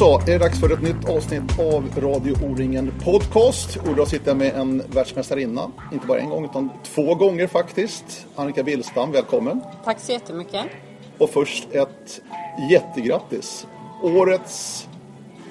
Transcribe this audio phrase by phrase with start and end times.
[0.00, 3.76] Då så, är det dags för ett nytt avsnitt av Radio O-ringen Podcast.
[3.76, 8.26] Och idag sitter jag med en världsmästarinna, inte bara en gång utan två gånger faktiskt.
[8.36, 9.60] Annika Billstam, välkommen.
[9.84, 10.66] Tack så jättemycket.
[11.18, 12.20] Och först ett
[12.70, 13.66] jättegrattis.
[14.02, 14.88] Årets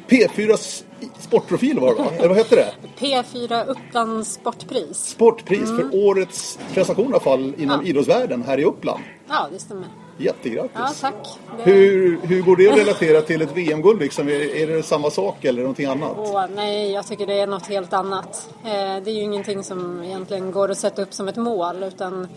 [0.07, 0.83] P4
[1.19, 2.09] sportprofil var det va?
[2.17, 2.73] Eller vad hette det?
[2.99, 4.97] P4 Upplands Sportpris.
[4.97, 7.89] Sportpris för årets prestation i alla fall inom Ja.
[7.89, 9.03] idrottsvärlden här i Uppland.
[9.27, 9.87] Ja, det stämmer.
[10.19, 10.71] Jättegrattis.
[10.73, 11.39] Ja, tack.
[11.57, 11.71] Det...
[11.71, 14.27] Hur, hur går det att relatera till ett VM-guld liksom?
[14.27, 16.15] Är, är det samma sak eller någonting annat?
[16.17, 18.49] Åh, nej, jag tycker det är något helt annat.
[18.63, 18.69] Eh,
[19.03, 22.27] det är ju ingenting som egentligen går att sätta upp som ett mål utan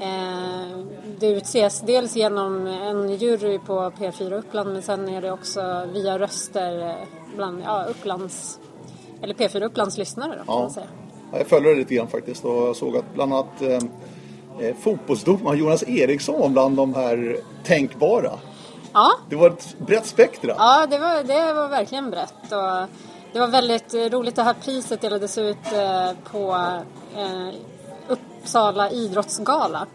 [0.00, 0.78] eh,
[1.18, 6.18] det utses dels genom en jury på P4 Uppland men sen är det också via
[6.18, 6.94] röster eh,
[7.36, 8.58] bland ja, Upplands,
[9.22, 10.58] eller P4 Upplands lyssnare då, Ja.
[10.60, 10.86] man säga.
[11.32, 13.78] Ja, Jag följer det lite grann faktiskt och jag såg att bland annat eh,
[14.60, 18.30] eh, fotbollsdomaren Jonas Eriksson var bland de här tänkbara.
[18.92, 20.54] Ja, Det var ett brett spektra.
[20.58, 22.52] Ja, det var, det var verkligen brett.
[22.52, 22.88] Och
[23.32, 24.36] det var väldigt roligt.
[24.36, 26.54] Det här priset delades ut eh, på
[27.16, 27.54] eh,
[28.08, 29.86] Uppsala idrottsgala.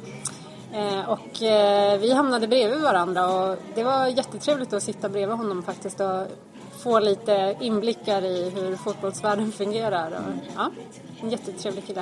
[0.74, 5.64] Eh, och eh, vi hamnade bredvid varandra och det var jättetrevligt att sitta bredvid honom
[5.64, 6.22] faktiskt och
[6.84, 10.08] få lite inblickar i hur fotbollsvärlden fungerar.
[10.12, 10.70] Och, ja,
[11.22, 12.02] en jättetrevlig kille.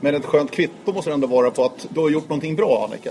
[0.00, 2.84] Men ett skönt kvitto måste det ändå vara på att du har gjort någonting bra
[2.88, 3.10] Annika.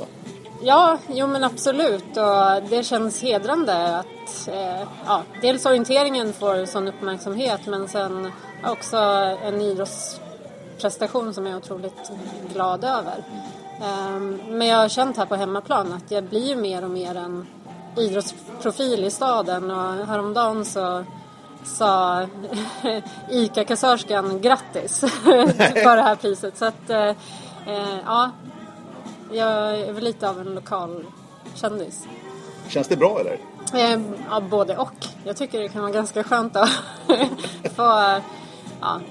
[0.61, 6.87] Ja, jo men absolut och det känns hedrande att eh, ja, dels orienteringen får sån
[6.87, 8.31] uppmärksamhet men sen
[8.63, 8.97] också
[9.43, 12.11] en idrottsprestation som jag är otroligt
[12.53, 13.23] glad över.
[13.81, 14.19] Eh,
[14.49, 17.47] men jag har känt här på hemmaplan att jag blir ju mer och mer en
[17.97, 21.03] idrottsprofil i staden och häromdagen så
[21.65, 22.21] sa
[23.29, 24.99] ICA-kassörskan grattis
[25.83, 26.57] för det här priset.
[26.57, 27.09] Så att, eh,
[27.67, 28.31] eh, ja,
[29.31, 31.05] jag är väl lite av en lokal
[31.55, 32.07] kändis.
[32.67, 33.39] Känns det bra eller?
[33.73, 35.05] Eh, ja, både och.
[35.23, 36.69] Jag tycker det kan vara ganska skönt att
[37.75, 38.21] få
[38.81, 39.01] ja,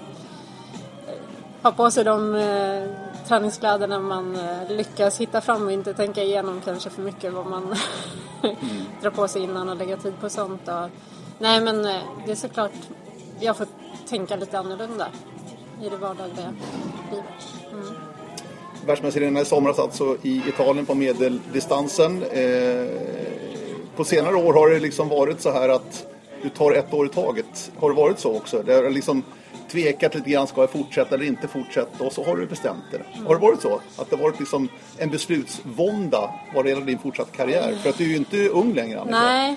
[1.63, 2.89] ha på sig de eh,
[3.29, 7.75] träningskläderna man eh, lyckas hitta fram och inte tänka igenom kanske för mycket vad man
[9.03, 10.69] drar på sig innan och lägga tid på sånt.
[10.69, 10.91] Och,
[11.39, 12.73] nej men eh, det är såklart,
[13.41, 13.67] jag får
[14.09, 15.09] tänka lite annorlunda
[15.83, 16.55] i det vardagliga
[17.11, 17.25] livet.
[18.87, 22.23] Världsmästarinnan i somras alltså i Italien på medeldistansen.
[22.23, 22.87] Eh,
[23.97, 26.07] på senare år har det liksom varit så här att
[26.43, 27.73] du tar ett år i taget.
[27.79, 28.63] Har det varit så också?
[28.63, 29.23] Det har liksom
[29.71, 32.05] tvekat lite grann, ska jag fortsätta eller inte fortsätta?
[32.05, 33.03] Och så har du bestämt det.
[33.27, 33.81] Har det varit så?
[33.97, 34.69] Att det har varit liksom
[34.99, 37.79] en beslutsvånda vad det gäller din fortsatta karriär?
[37.83, 39.19] För att du är ju inte ung längre Annika.
[39.19, 39.57] Nej,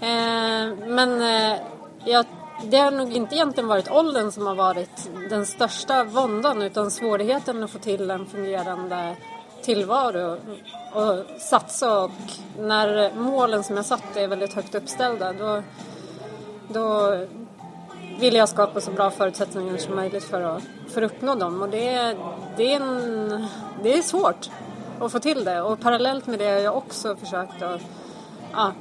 [0.00, 1.58] Eh, men eh,
[2.04, 2.24] jag,
[2.64, 7.62] det har nog inte egentligen varit åldern som har varit den största våndan utan svårigheten
[7.64, 9.16] att få till en fungerande
[9.62, 10.36] tillvaro
[10.92, 11.98] och satsa.
[12.04, 12.10] Och
[12.58, 15.62] när målen som jag satt är väldigt högt uppställda då,
[16.68, 17.16] då
[18.20, 21.62] vill jag skapa så bra förutsättningar som möjligt för att, för att uppnå dem.
[21.62, 22.16] Och det, är-
[22.56, 23.46] det, är en,
[23.82, 24.50] det är svårt
[25.00, 25.62] att få till det.
[25.62, 27.80] Och parallellt med det har jag också försökt att
[28.52, 28.72] ja,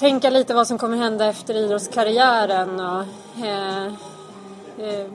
[0.00, 3.04] tänka lite vad som kommer hända efter idrottskarriären och
[3.44, 3.86] eh,
[4.78, 5.06] eh,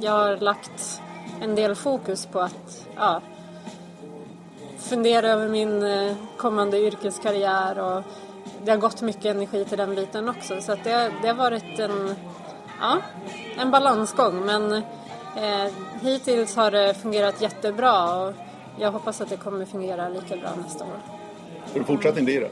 [0.00, 1.00] jag har lagt
[1.40, 3.20] en del fokus på att ja,
[4.78, 8.02] fundera över min eh, kommande yrkeskarriär och
[8.64, 11.78] det har gått mycket energi till den biten också så att det, det har varit
[11.78, 12.14] en,
[12.80, 12.98] ja,
[13.58, 18.34] en balansgång men eh, hittills har det fungerat jättebra och
[18.78, 21.00] jag hoppas att det kommer fungera lika bra nästa år.
[21.66, 22.50] För fortsättning blir det.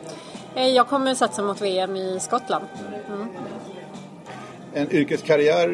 [0.54, 2.64] Eh, Jag kommer satsa mot VM i Skottland.
[4.74, 5.68] En yrkeskarriär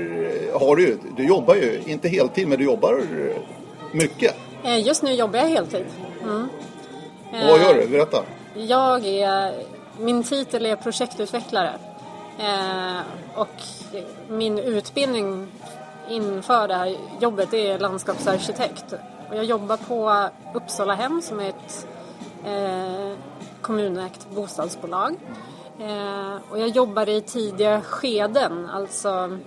[0.54, 0.98] eh, har du ju.
[1.16, 3.36] Du jobbar ju, inte heltid, men du jobbar eh,
[3.92, 4.34] mycket.
[4.64, 5.86] Just nu jobbar jag heltid.
[6.22, 6.48] Mm.
[7.32, 7.88] Och vad gör du?
[7.88, 8.22] Berätta.
[8.54, 9.54] Jag är,
[9.98, 11.72] min titel är projektutvecklare.
[13.34, 13.62] Och
[14.28, 15.46] min utbildning
[16.10, 18.92] inför det här jobbet är landskapsarkitekt.
[19.30, 21.86] Och jag jobbar på Uppsala hem som är ett
[23.62, 25.16] kommunägt bostadsbolag.
[25.80, 29.38] Eh, och jag jobbar i tidiga skeden, alltså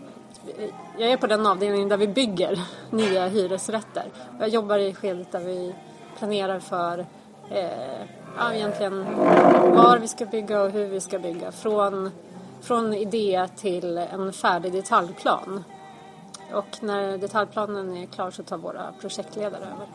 [0.58, 4.06] eh, jag är på den avdelningen där vi bygger nya hyresrätter.
[4.40, 5.76] Jag jobbar i skedet där vi
[6.18, 7.06] planerar för
[7.50, 8.06] eh,
[8.38, 9.06] ja, egentligen
[9.76, 11.52] var vi ska bygga och hur vi ska bygga.
[11.52, 12.12] Från,
[12.62, 15.64] från idé till en färdig detaljplan.
[16.54, 19.88] Och när detaljplanen är klar så tar våra projektledare över.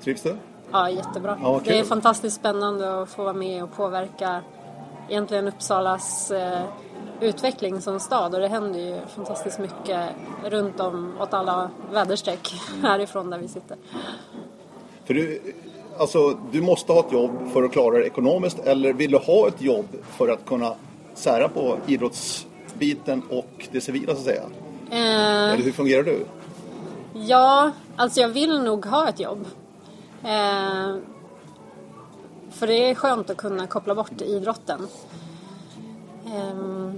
[0.00, 0.36] Trivs du?
[0.74, 1.38] Ja, jättebra.
[1.42, 4.40] Ja, det är fantastiskt spännande att få vara med och påverka
[5.08, 6.62] egentligen Uppsalas eh,
[7.20, 10.08] utveckling som stad och det händer ju fantastiskt mycket
[10.44, 13.76] runt om åt alla väderstreck härifrån där vi sitter.
[15.04, 15.40] För du,
[15.98, 19.48] alltså, du måste ha ett jobb för att klara det ekonomiskt eller vill du ha
[19.48, 20.74] ett jobb för att kunna
[21.14, 24.42] sära på idrottsbiten och det civila så att säga?
[24.90, 26.26] Eh, Eller hur fungerar du?
[27.12, 29.46] ja, alltså jag vill nog ha ett jobb.
[30.24, 30.96] Eh,
[32.50, 34.88] för det är skönt att kunna koppla bort idrotten.
[36.26, 36.92] Eh,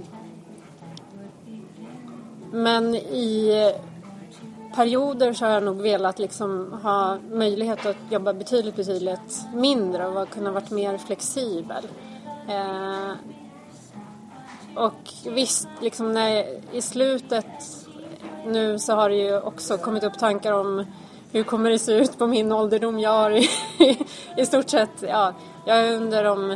[2.51, 3.53] men i
[4.75, 10.29] perioder så har jag nog velat liksom ha möjlighet att jobba betydligt, betydligt mindre och
[10.29, 11.87] kunna varit mer flexibel.
[12.49, 13.11] Eh,
[14.75, 17.45] och visst, liksom när, i slutet
[18.45, 20.85] nu så har det ju också kommit upp tankar om
[21.37, 22.99] hur kommer det se ut på min ålderdom.
[22.99, 23.49] Jag har i,
[24.37, 25.33] i stort sett, ja,
[25.65, 26.51] jag är under de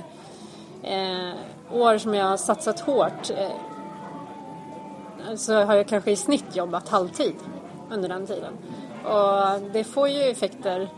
[0.84, 1.34] eh,
[1.72, 3.50] år som jag har satsat hårt eh,
[5.36, 7.36] så har jag kanske i snitt jobbat halvtid
[7.92, 8.54] under den tiden.
[9.06, 10.90] Och det får ju effekter.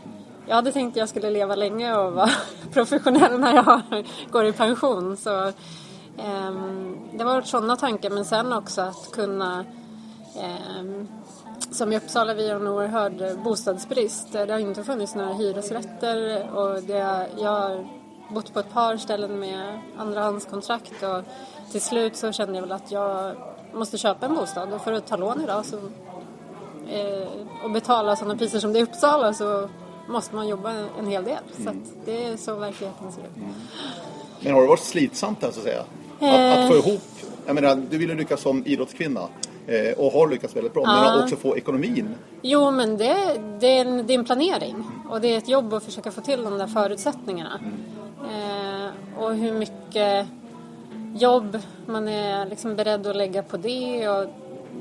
[0.46, 2.30] Jag hade tänkt att jag skulle leva länge och vara
[2.72, 5.16] professionell när jag går i pension.
[5.16, 5.46] Så,
[6.18, 6.52] eh,
[7.12, 9.64] det var sådana tankar men sen också att kunna
[10.36, 11.04] eh,
[11.70, 14.32] som i Uppsala, vi har en oerhörd bostadsbrist.
[14.32, 17.88] Det har inte funnits några hyresrätter och det, jag har
[18.28, 21.22] bott på ett par ställen med andrahandskontrakt och
[21.72, 23.34] till slut så kände jag väl att jag
[23.74, 25.76] måste köpa en bostad och för att ta lån idag så,
[26.90, 27.28] eh,
[27.64, 29.68] och betala sådana priser som det är i Uppsala så
[30.08, 31.38] måste man jobba en, hel del.
[31.64, 33.30] Så att det är så verkligheten ser ut.
[34.40, 35.84] Men har det varit slitsamt här så att säga?
[36.20, 37.02] Att, att få ihop,
[37.46, 39.28] jag menar du vill ju lyckas som idrottskvinna
[39.66, 40.82] eh, och har lyckats väldigt bra.
[40.86, 41.14] Men Ja.
[41.14, 42.08] att också få ekonomin.
[42.42, 43.16] Jo, men det,
[43.60, 46.20] det, är en, det är en planering och det är ett jobb att försöka få
[46.20, 47.60] till de där förutsättningarna.
[48.20, 50.26] Eh, och hur mycket
[51.16, 54.08] jobb man är liksom beredd att lägga på det.
[54.08, 54.26] Och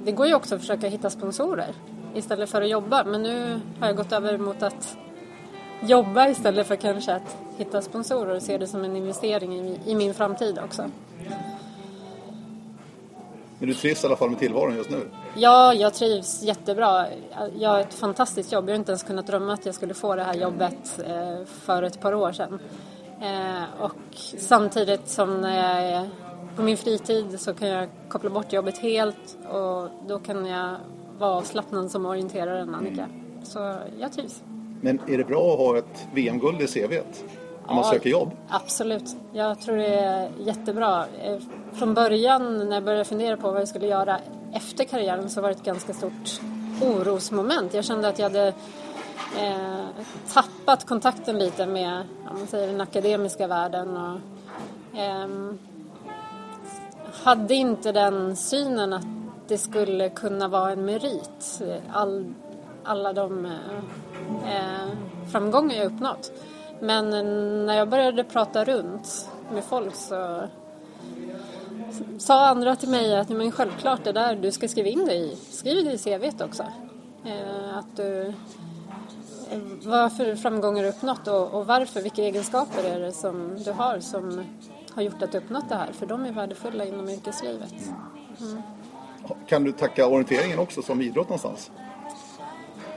[0.05, 1.73] det går ju också att försöka hitta sponsorer
[2.15, 3.03] istället för att jobba.
[3.03, 4.97] Men nu har jag gått över mot att
[5.81, 9.95] jobba istället för kanske att hitta sponsorer och se det som en investering i, i
[9.95, 10.85] min framtid också.
[13.63, 15.07] Men du trivs i alla fall med tillvaron just nu.
[15.35, 17.05] Ja, jag trivs jättebra.
[17.59, 18.69] Jag har ett fantastiskt jobb.
[18.69, 21.83] Jag har inte ens kunnat drömma att jag skulle få det här jobbet eh, för
[21.83, 22.59] ett par år sedan.
[23.21, 26.09] Eh, Och samtidigt som när jag är
[26.55, 30.75] på min fritid så kan jag koppla bort jobbet helt och då kan jag
[31.19, 33.07] vara avslappnad som orienteraren Annika.
[33.43, 34.43] Så jag trivs.
[34.81, 37.23] Men är det bra att ha ett VM-guld i CVt?
[37.67, 37.91] När man Ja.
[37.91, 38.31] söker jobb?
[38.49, 39.15] Absolut.
[39.33, 41.05] Jag tror det är jättebra.
[41.23, 41.37] Eh,
[41.73, 44.19] Från början när jag började fundera på vad jag skulle göra
[44.53, 46.41] efter karriären så var det ett ganska stort
[46.81, 47.73] orosmoment.
[47.73, 48.47] Jag kände att jag hade
[49.39, 49.85] eh,
[50.33, 53.97] tappat kontakten lite med man säger, den akademiska världen.
[53.97, 54.19] Och,
[54.99, 55.59] ehm,
[57.23, 59.05] hade inte den synen att
[59.47, 61.61] det skulle kunna vara en merit.
[61.93, 62.33] All,
[62.83, 63.51] alla de eh,
[64.55, 64.87] eh,
[65.31, 66.31] framgångar jag uppnått.
[66.83, 67.09] Men
[67.65, 70.47] när jag började prata runt med folk så
[72.17, 75.35] sa andra till mig att men självklart det där, du ska skriva in dig i,
[75.35, 76.63] skriv det i CVt också.
[77.25, 78.33] Eh, att du,
[79.51, 83.71] eh, vad för framgångar du uppnått och, och varför, vilka egenskaper är det som du
[83.71, 84.43] har som
[84.95, 85.91] har gjort att du uppnått det här?
[85.93, 87.73] För de är värdefulla inom yrkeslivet.
[88.41, 88.61] Mm.
[89.47, 91.71] Kan du tacka orienteringen också som idrott någonstans?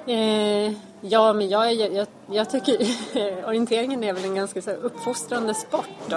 [0.06, 2.76] Eh, ja, men jag, jag, jag tycker
[3.48, 5.88] orienteringen är väl en ganska så här, uppfostrande sport.
[6.06, 6.12] Och,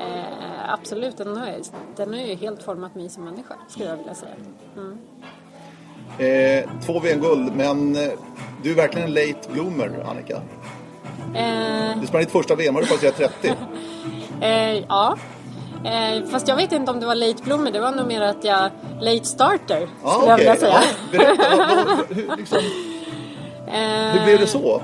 [0.00, 1.54] eh, absolut, den har,
[1.96, 4.32] den har ju helt format mig som människa, skulle jag vilja säga.
[4.76, 4.98] Mm.
[6.18, 8.08] Eh, två VM-guld, men eh,
[8.62, 10.40] du är verkligen en late bloomer, Annika.
[11.34, 13.54] Eh, Du sprang ditt första VM, har du passerat 30?
[14.40, 15.16] eh, ja.
[15.84, 18.44] Eh, fast jag vet inte om det var late bloomer, det var nog mer att
[18.44, 20.36] jag late starter, Ja, skulle jag okej.
[20.36, 20.80] vilja säga.
[21.12, 22.58] Ja, berätta, vad, vad, hur, liksom,
[24.12, 24.82] hur blev det så?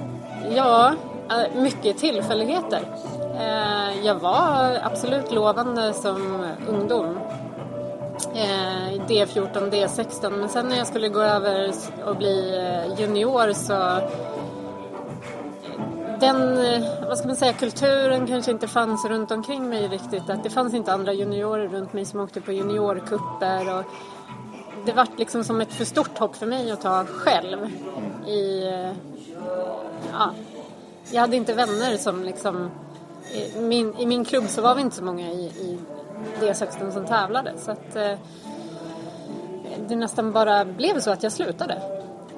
[0.57, 0.93] Ja,
[1.31, 2.81] eh, mycket tillfälligheter.
[3.41, 7.19] Eh, Jag var absolut lovande som ungdom.
[8.35, 10.31] Eh, D14, D16.
[10.31, 11.73] Men sen när jag skulle gå över
[12.07, 13.99] och bli eh, junior så...
[16.21, 20.31] Den, eh, vad ska man säga, kulturen kanske inte fanns runt omkring mig riktigt.
[20.31, 23.79] Att det fanns inte andra juniorer runt mig som åkte på juniorkupper.
[23.79, 23.85] Och
[24.85, 27.59] det var liksom som ett för stort hopp för mig att ta själv.
[28.27, 28.71] I,
[30.13, 30.31] ja,
[31.11, 32.71] jag hade inte vänner som liksom...
[33.33, 35.79] I min, I min klubb så var vi inte så många i, i
[36.41, 37.53] D16 som tävlade.
[37.59, 38.19] Så att eh,
[39.89, 41.75] det nästan bara blev så att jag slutade.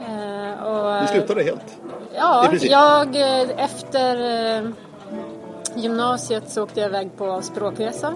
[0.01, 1.79] Eh, och, Du slutade helt?
[2.15, 4.17] Ja, jag eh, efter
[4.57, 4.69] eh,
[5.75, 8.15] gymnasiet så åkte jag iväg på språkresa.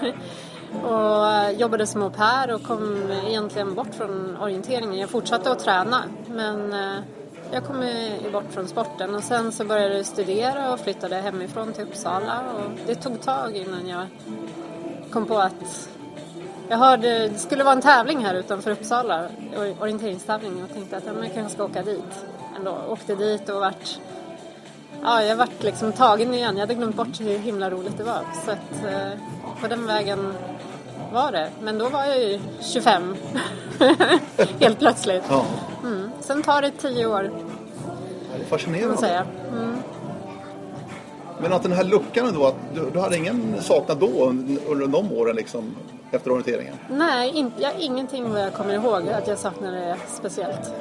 [0.84, 4.98] och eh, jobbade som au pair och kom egentligen bort från orienteringen.
[4.98, 7.00] Jag fortsatte att träna men eh,
[7.52, 7.84] jag kom
[8.32, 12.70] bort från sporten och sen så började jag studera och flyttade hemifrån till Uppsala och
[12.86, 14.06] det tog tag innan jag
[15.10, 15.88] kom på att
[16.68, 19.28] jag hörde, det skulle vara en tävling här utanför Uppsala,
[19.80, 22.26] orienteringstävling och tänkte att ja, men jag kanske ska åka dit
[22.56, 22.78] ändå.
[22.88, 24.00] Åkte dit och vart,
[25.02, 26.56] ja jag vart liksom tagen igen.
[26.56, 28.20] Jag hade glömt bort hur himla roligt det var.
[28.44, 29.18] Så att eh,
[29.60, 30.34] på den vägen
[31.12, 31.48] var det.
[31.62, 33.16] Men då var jag ju 25.
[34.60, 35.24] Helt plötsligt.
[35.28, 35.44] Ja,
[35.84, 36.10] Mm.
[36.20, 37.30] Sen tar det tio år
[38.36, 39.24] det är fascinerande.
[39.52, 39.76] Mm.
[41.40, 44.34] Men att den här luckan ändå, att du, du hade ingen saknat då
[44.66, 45.76] under de åren liksom,
[46.10, 46.74] efter orienteringen?
[46.90, 50.74] Nej, in, jag, ingenting vad jag kommer ihåg att jag saknade speciellt.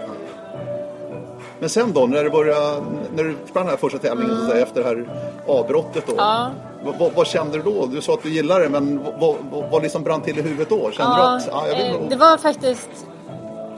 [1.62, 2.84] Men sen då, när, det började,
[3.16, 5.08] när du sprang den här första tävlingen så att säga, efter det här
[5.48, 6.14] avbrottet då.
[6.14, 6.26] Mm.
[6.26, 6.52] Ja.
[7.00, 7.86] Vad, vad, kände du då?
[7.86, 10.70] Du sa att du gillade det, men vad, vad, vad liksom brann till i huvudet
[10.70, 10.92] då?
[10.92, 12.90] Kände du att ja, jag vill eh, det var faktiskt...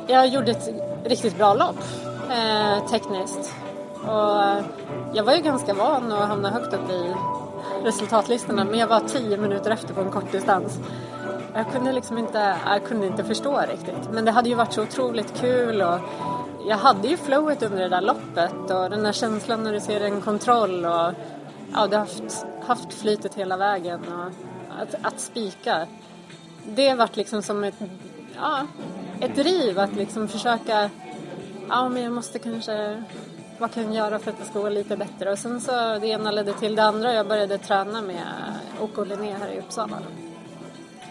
[0.07, 0.69] Jag gjorde ett
[1.05, 1.79] riktigt bra lopp
[2.29, 3.53] eh, tekniskt.
[4.07, 4.63] Och eh,
[5.13, 7.13] jag var ju ganska van att hamna högt upp i
[7.83, 10.79] resultatlistorna men jag var tio minuter efter på en kort distans.
[11.55, 14.09] Jag kunde liksom inte, jag kunde inte förstå riktigt.
[14.11, 15.99] Men det hade ju varit så otroligt kul och
[16.67, 20.01] jag hade ju flowet under det där loppet och den där känslan när du ser
[20.01, 21.11] en kontroll och
[21.73, 24.31] ja, du har haft, haft flytet hela vägen och
[24.81, 25.87] att, att spika.
[26.65, 27.79] Det vart liksom som ett,
[28.35, 28.67] ja,
[29.19, 30.89] ett driv att liksom försöka,
[31.69, 33.03] ja men jag måste kanske,
[33.59, 35.31] vad kan jag göra för att det ska gå lite bättre?
[35.31, 38.23] Och sen så det ena ledde till det andra och jag började träna med
[38.81, 39.97] OK Linné här i Uppsala.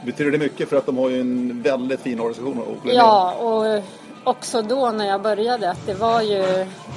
[0.05, 2.59] Betyder det mycket för att de har ju en väldigt fin organisation?
[2.59, 2.99] Oakland.
[2.99, 3.83] Ja, och
[4.25, 6.43] också då när jag började att det var ju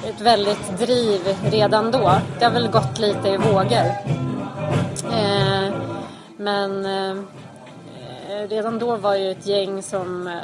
[0.04, 1.20] ett väldigt driv
[1.50, 2.12] redan då.
[2.38, 3.86] Det har väl gått lite i vågor.
[5.12, 5.74] Eh,
[6.36, 7.22] men eh,
[8.48, 10.34] redan då var ju ett gäng som eh,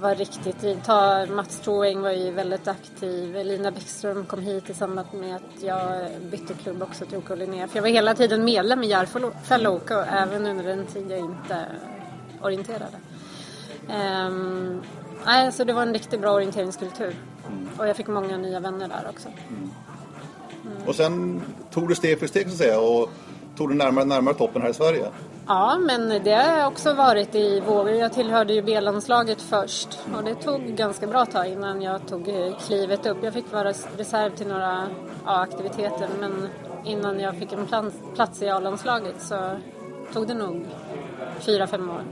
[0.00, 0.78] var riktigt driv.
[0.86, 3.36] Ta Mats Troeng var ju väldigt aktiv.
[3.36, 7.68] Elina Bäckström kom hit i samband med att jag bytte klubb också till OK Linné.
[7.68, 11.66] För jag var hela tiden medlem i Järfälla OK även under den tid jag inte
[12.42, 12.96] orienterade.
[13.90, 14.82] Ehm,
[15.26, 17.16] nej, så det var en riktigt bra orienteringskultur.
[17.78, 19.28] Och jag fick många nya vänner där också.
[20.86, 23.10] Och sen tog du steg för steg så att säga och
[23.56, 25.06] tog du närmare närmare toppen här i Sverige.
[25.46, 27.90] Ja, men det har också varit i vågor.
[27.90, 32.58] Jag tillhörde ju B-landslaget först och det tog ganska bra tag innan jag tog eh,
[32.66, 33.18] klivet upp.
[33.22, 34.88] Jag fick vara reserv till några
[35.24, 36.48] ja, aktiviteter men
[36.84, 39.50] innan jag fick en plats, plats i A-landslaget så
[40.12, 40.66] tog det nog
[41.40, 42.02] fyra, fem år.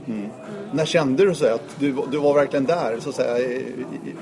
[0.73, 3.75] När kände du så att du, du var verkligen där så att säga, i-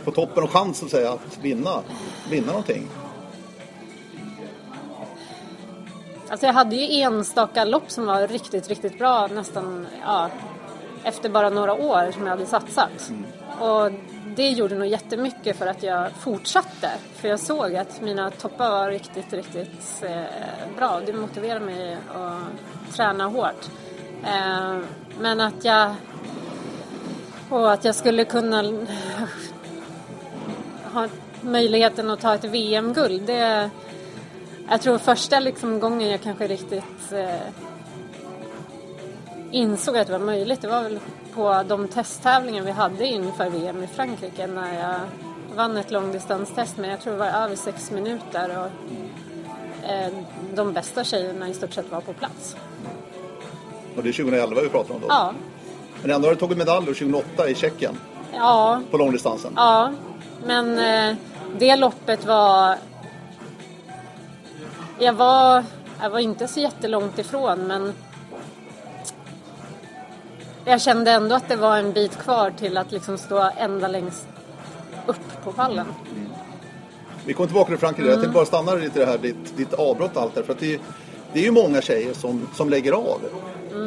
[0.03, 1.79] på toppen och chans så att, säga, att vinna,
[2.29, 2.87] vinna någonting?
[6.29, 10.29] Alltså jag hade ju enstaka lopp som var riktigt, riktigt bra nästan ja,
[11.03, 13.11] efter bara några år som jag hade satsat.
[13.59, 13.91] Och
[14.35, 16.89] det gjorde nog jättemycket för att jag fortsatte.
[17.15, 20.23] För jag såg att mina toppar var riktigt, riktigt eh,
[20.77, 21.01] bra.
[21.05, 23.69] Det motiverade mig att träna hårt.
[24.23, 24.77] Eh,
[25.19, 25.95] men att jag...
[27.49, 28.63] Och att jag skulle kunna
[30.93, 31.07] ha
[31.41, 33.21] möjligheten att ta ett VM-guld.
[33.21, 33.69] Det,
[34.69, 37.39] jag tror första liksom gången jag kanske riktigt eh,
[39.51, 40.99] insåg att det var möjligt det var väl
[41.33, 44.99] på de testtävlingar vi hade inför VM i Frankrike när jag
[45.55, 48.71] vann ett långdistanstest men jag tror det var över sex minuter och
[49.89, 50.13] eh,
[50.55, 52.55] de bästa tjejerna i stort sett var på plats.
[53.99, 55.07] Och det är 2011 vi pratar om då.
[55.09, 55.33] Ja,
[56.01, 57.99] Men ändå har du tagit medalj 2008 i Tjeckien
[58.33, 59.53] ja, på långdistansen.
[59.55, 59.91] ja.
[60.45, 61.15] Men eh,
[61.57, 62.75] det loppet var...
[64.99, 65.63] Jag var,
[66.01, 67.93] jag var inte så jättelångt ifrån men
[70.65, 74.27] jag kände ändå att det var en bit kvar till att liksom stå ända längst
[75.05, 75.85] upp på pallen.
[77.25, 78.09] Vi kommer tillbaka till Frankrike.
[78.09, 80.43] Jag tänkte bara stanna lite i det här ditt, ditt avbrott allt det.
[80.43, 80.79] För att det,
[81.33, 83.21] det är ju många tjejer som, som lägger av.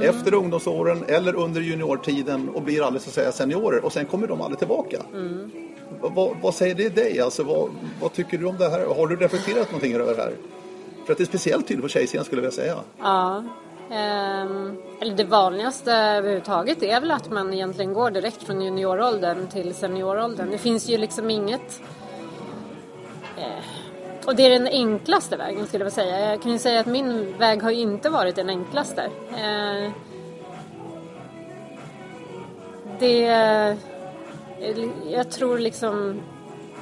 [0.01, 4.27] Efter ungdomsåren eller under juniortiden och blir aldrig så att säga seniorer och sen kommer
[4.27, 5.03] de aldrig tillbaka.
[6.01, 7.21] Vad, vad säger det dig?
[7.21, 7.71] Alltså, vad,
[8.01, 8.87] vad tycker du om det här?
[8.87, 10.33] Har du reflekterat någonting över det här?
[11.07, 12.77] För att det är speciellt tydligt på tjejsidan skulle jag vilja säga.
[12.99, 13.45] Ja.
[13.93, 19.75] Um, eller det vanligaste överhuvudtaget är väl att man egentligen går direkt från junioråldern till
[19.75, 20.51] senioråldern.
[20.51, 21.81] Det finns ju liksom inget...
[23.39, 23.65] Eh,
[24.26, 26.31] och det är den enklaste vägen skulle jag vilja säga.
[26.31, 29.02] Jag kan ju säga att min väg har ju inte varit den enklaste.
[29.31, 29.93] Eh,
[32.99, 33.76] det...
[35.11, 36.21] Jag tror liksom...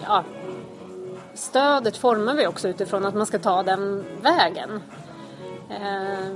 [0.06, 0.24] Ja,
[1.34, 4.82] stödet formar vi också utifrån att man ska ta den vägen.
[5.70, 6.34] Eh,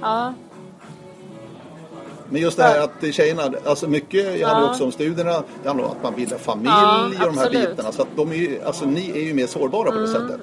[0.00, 0.34] ja,
[2.30, 4.70] men just det här att tjejerna, alltså mycket handlar Ja.
[4.70, 7.54] också om studierna, det handlar om att man bildar familj Ja, och de här absolut.
[7.54, 7.92] Mm, bitarna.
[7.92, 10.40] Så att de är ju, alltså ni är ju mer sårbara på det sättet.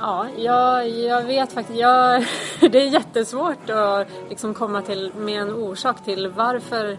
[0.00, 1.78] Ja, jag, jag vet faktiskt.
[1.78, 2.26] Jag,
[2.60, 6.98] det är jättesvårt att liksom komma till med en orsak till varför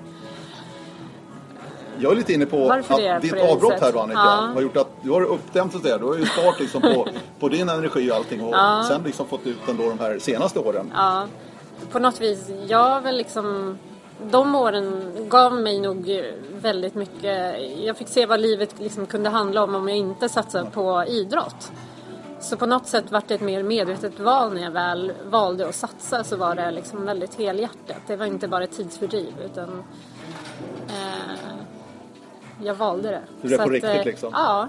[1.99, 4.51] Jag är lite inne på Varför att ditt avbrott här då Annika Ja.
[4.53, 5.97] har gjort att du har uppdämt det.
[5.97, 7.07] Du har ju start liksom på,
[7.39, 8.85] på din energi och allting och Ja.
[8.87, 10.91] sen liksom fått ut den då de här senaste åren.
[10.95, 11.25] Ja,
[11.91, 12.49] på något vis.
[12.67, 13.77] Jag har väl liksom...
[14.31, 16.21] De åren gav mig nog
[16.61, 17.55] väldigt mycket.
[17.83, 21.71] Jag fick se vad livet liksom kunde handla om om jag inte satsade på idrott.
[22.39, 25.75] Så på något sätt var det ett mer medvetet val när jag väl valde att
[25.75, 27.97] satsa så var det liksom väldigt helhjärtat.
[28.07, 29.83] Det var inte bara ett tidsfördriv utan
[30.87, 31.52] eh,
[32.61, 33.21] jag valde det.
[33.41, 34.29] Det blev Så på att, riktigt, eh, liksom?
[34.33, 34.67] Ja.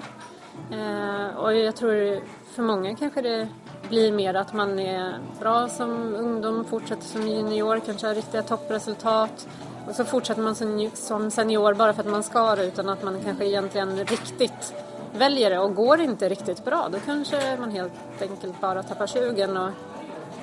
[0.70, 2.20] Eh, och jag tror
[2.54, 3.48] för många kanske det
[3.88, 9.48] blir mer att man är bra som ungdom, fortsätter som junior, kanske har riktiga toppresultat.
[9.88, 10.54] Och så fortsätter man
[10.94, 14.74] som, senior bara för att man ska det utan att man kanske egentligen riktigt
[15.12, 15.58] väljer det.
[15.58, 19.70] Och går det inte riktigt bra då kanske man helt enkelt bara tappar sugen och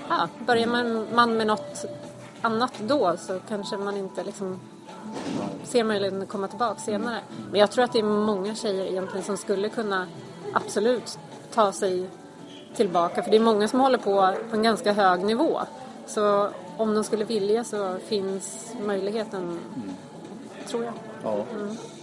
[0.10, 0.67] ja, börjar
[1.13, 1.86] man med något
[2.41, 4.60] annat då så kanske man inte liksom
[5.63, 7.20] ser möjligheten att komma tillbaka senare.
[7.51, 10.08] Men jag tror att det är många tjejer egentligen som skulle kunna
[10.53, 11.20] absolut
[11.53, 12.10] ta sig
[12.75, 13.24] tillbaka.
[13.24, 15.62] För det är många som håller på på en ganska hög nivå.
[16.08, 19.60] Så om de skulle vilja så finns möjligheten,
[20.68, 20.94] tror jag.
[21.24, 21.46] Ja.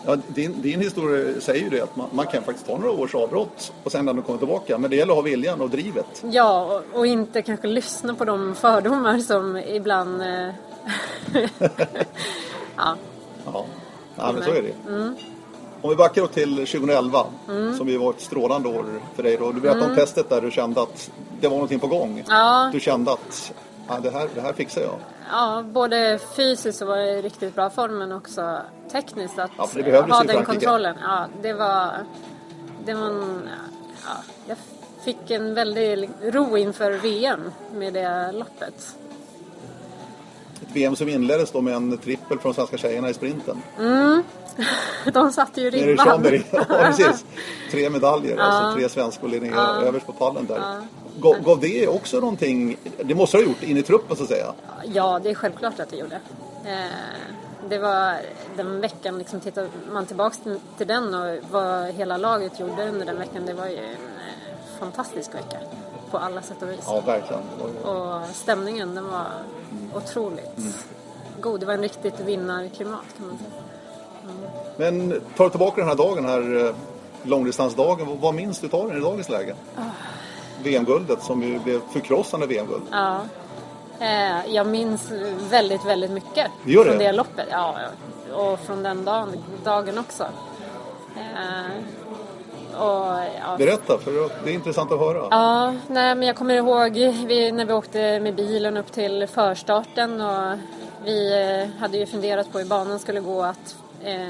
[0.06, 3.14] Ja, din, din historia säger ju det att man, man kan faktiskt ta några års
[3.14, 4.78] avbrott och sen ändå komma tillbaka.
[4.78, 6.24] Men det gäller att ha viljan och drivet.
[6.30, 10.22] Ja, och, och inte kanske lyssna på de fördomar som ibland...
[12.78, 12.94] Ja,
[13.52, 13.64] Ja,
[14.16, 14.74] ja men så är det.
[15.80, 17.26] Om vi backar till 2011
[17.76, 19.52] som ju var ett strålande år för dig då.
[19.52, 21.10] Du berättade om testet där du kände att
[21.40, 22.24] det var någonting på gång.
[22.28, 22.70] Ja.
[22.72, 23.52] Du kände att
[23.88, 24.94] ja, det, här, det här fixar jag.
[25.32, 28.58] Ja, både fysiskt så var jag i riktigt bra form men också
[28.92, 30.52] tekniskt att Ja, för det behövdes ha den Frankrike.
[30.52, 30.96] kontrollen.
[31.02, 31.92] Ja, det var...
[32.84, 33.48] Det var en,
[34.06, 34.12] ja,
[34.48, 34.56] jag
[35.04, 38.96] fick en väldig ro inför VM med det loppet.
[40.62, 43.62] Ett VM som inleddes då med en trippel från svenska tjejerna i sprinten.
[45.12, 46.24] De satte ju ribban.
[46.52, 47.24] Ja, precis.
[47.70, 50.62] Tre medaljer, alltså tre svenskor Linnea överst på pallen där.
[51.20, 54.28] Gav, gav det också någonting, det måste det ha gjort, in i truppen så att
[54.28, 54.54] säga?
[54.84, 56.20] Ja, det är självklart att det gjorde.
[56.64, 56.72] Eh,
[57.68, 58.16] det var
[58.56, 63.06] den veckan, liksom, tittar man tillbaks till, till den och vad hela laget gjorde under
[63.06, 65.58] den veckan, det var ju en eh, fantastisk vecka
[66.10, 66.80] på alla sätt och vis.
[66.86, 67.42] Ja, verkligen.
[67.84, 69.26] Och stämningen den var
[69.94, 70.50] otroligt
[71.40, 71.60] god.
[71.60, 73.50] Det var en riktigt vinnarklimat kan man säga.
[74.76, 76.74] Men tar du tillbaka den här dagen, den här eh,
[77.22, 79.54] långdistansdagen, vad- minns du av den i dagens läge?
[80.62, 82.82] VM-guldet som ju blev förkrossande VM-guld.
[82.90, 83.20] Ja.
[84.00, 85.10] Eh, jag minns
[85.50, 86.90] väldigt, väldigt mycket Gör det?
[86.90, 87.46] från det loppet.
[87.50, 87.74] Ja,
[88.34, 89.28] och från den dagen,
[89.64, 90.26] dagen också.
[91.16, 91.64] Eh,
[92.78, 95.28] och, ja, Berätta, för det är intressant att höra.
[95.30, 100.20] Ja, nej, men jag kommer ihåg vi, när vi åkte med bilen upp till förstarten
[100.20, 100.58] och
[101.04, 104.28] vi eh, hade ju funderat på hur banan skulle gå att eh,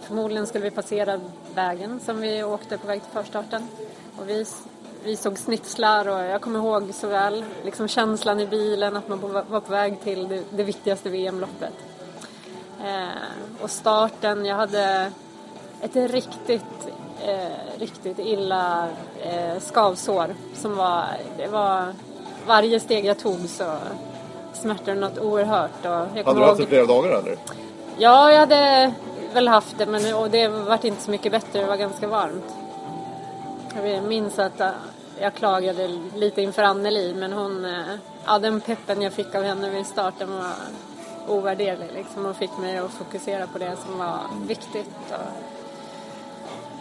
[0.00, 1.20] förmodligen skulle vi passera
[1.54, 3.68] vägen som vi åkte på väg till förstarten.
[4.18, 4.46] Och vi,
[5.04, 9.20] vi såg snitslar och jag kommer ihåg så väl liksom känslan i bilen att man
[9.48, 11.74] var på väg till det, det viktigaste VM-loppet.
[12.84, 15.12] Eh, och starten, jag hade
[15.80, 16.88] ett riktigt,
[17.26, 18.88] eh, riktigt illa
[19.22, 21.04] eh, skavsår som var,
[21.36, 21.94] det var,
[22.46, 23.76] varje steg jag tog så
[24.52, 25.84] smärtade något oerhört.
[25.84, 27.36] Och jag Hade du haft det flera dagar eller?
[27.98, 28.92] ja, jag hade
[29.34, 32.54] väl haft det men och det vart inte så mycket bättre, det var ganska varmt.
[33.84, 34.70] Jag minns att eh,
[35.20, 37.94] jag klagade lite inför Anneli men hon, eh,
[38.26, 40.52] ja den peppen jag fick av henne vid starten var
[41.28, 44.94] ovärderlig liksom och fick mig att fokusera på det som var viktigt.
[45.08, 45.49] Och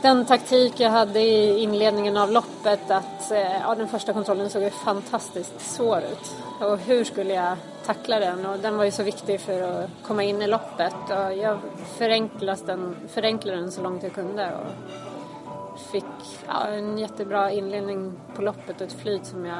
[0.01, 4.63] den taktik jag hade i inledningen av loppet att eh, ja, den första kontrollen såg
[4.63, 6.35] ju fantastiskt svår ut.
[6.59, 8.45] Och hur skulle jag tackla den?
[8.45, 10.95] Och den var ju så viktig för att komma in i loppet.
[11.09, 11.59] Och jag
[11.97, 14.51] förenklade den, förenklade den så långt jag kunde.
[14.55, 16.03] Och fick
[16.47, 19.59] ja, en jättebra inledning på loppet och ett flyt som jag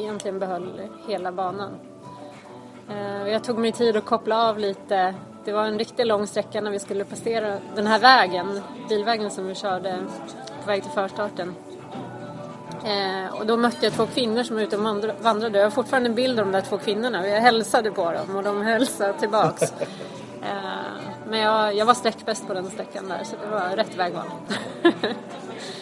[0.00, 1.70] egentligen behöll hela banan.
[2.88, 5.14] Eh, jag tog mig tid att koppla av lite.
[5.44, 9.46] Det var en riktigt lång sträcka när vi skulle passera den här vägen, bilvägen som
[9.46, 9.98] vi körde
[10.62, 11.54] på väg till förstarten.
[12.84, 15.58] Eh, och då mötte jag två kvinnor som var ute och vandra- vandrade.
[15.58, 17.28] Jag har fortfarande en bild av de där två kvinnorna.
[17.28, 19.62] Jag hälsade på dem och de hälsade tillbaks.
[20.42, 20.56] eh,
[21.28, 24.26] men jag, jag var sträckbäst på den sträckan där så det var rätt vägval.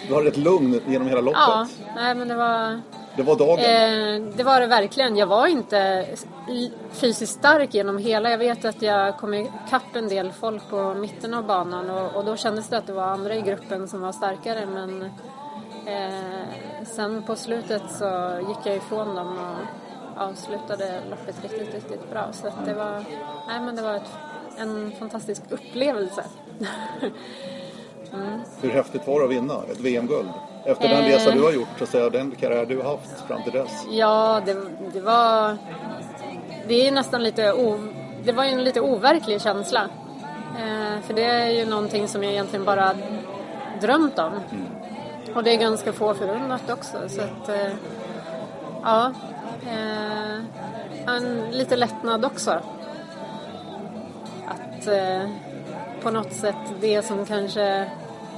[0.08, 1.40] Du hade ett lugn genom hela loppet.
[1.46, 2.80] ja, nej men det var...
[3.18, 3.58] Det var dagen.
[3.58, 5.16] Eh, det var det verkligen.
[5.16, 6.06] Jag var inte
[6.92, 8.30] fysiskt stark genom hela.
[8.30, 12.24] Jag vet att jag kom ikapp en del folk på mitten av banan och, och
[12.24, 15.10] då kändes det att det var andra i gruppen som var starkare men
[15.88, 22.28] Eh, sen på slutet så gick jag ifrån dem och avslutade loppet riktigt, riktigt bra.
[22.32, 23.04] Så att det var,
[23.46, 24.10] nej men det var ett,
[24.56, 26.24] en fantastisk upplevelse.
[28.12, 28.40] mm.
[28.62, 30.28] Hur häftigt var det att vinna ett VM-guld?
[30.64, 33.52] Efter den resa du har gjort, så säga, den karriär du har haft fram till
[33.52, 33.86] dess?
[33.90, 34.56] Ja, det,
[34.92, 35.56] det var...
[36.68, 37.52] Det är nästan lite...
[37.52, 37.78] O,
[38.24, 39.88] det var en lite overklig känsla.
[40.58, 42.94] Eh, för det är ju någonting som jag egentligen bara
[43.80, 44.32] drömt om.
[44.32, 44.66] Mm.
[45.34, 47.08] Och det är ganska få förunnat också.
[47.08, 47.72] Så att, eh,
[48.82, 49.12] ja.
[49.66, 50.38] Eh,
[51.06, 52.50] en, lite lättnad också.
[54.46, 55.22] Att eh,
[56.02, 57.90] på något sätt det som kanske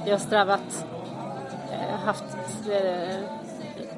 [0.05, 0.85] jag strävat
[2.05, 2.23] haft
[2.71, 3.15] eh,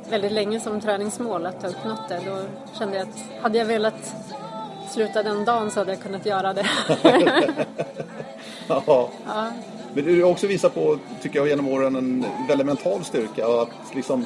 [0.10, 2.22] väldigt länge som träningsmål att ha uppnått det.
[2.26, 2.42] Då
[2.80, 4.14] kände jag att hade jag velat
[4.90, 6.66] sluta den dagen så hade jag kunnat göra det.
[8.68, 8.84] ja.
[9.26, 9.52] ja.
[9.94, 13.62] Men du har också visat på, tycker jag, genom åren en väldigt mental styrka och
[13.62, 14.26] att liksom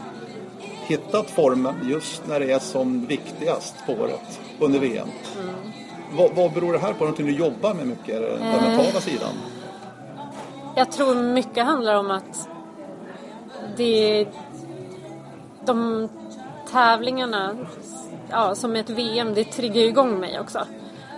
[0.88, 5.08] hittat formen just när det är som viktigast på året under VM.
[5.42, 5.77] Mm.
[6.12, 7.00] Vad, vad beror det här på?
[7.00, 8.62] Någonting du jobbar med mycket, den eh.
[8.62, 9.34] mentala sidan?
[10.76, 12.50] Jag tror mycket handlar om att
[13.78, 14.28] det...
[15.66, 16.10] De
[16.72, 17.56] tävlingarna,
[18.30, 20.60] ja, som ett VM, det triggar igång mig också.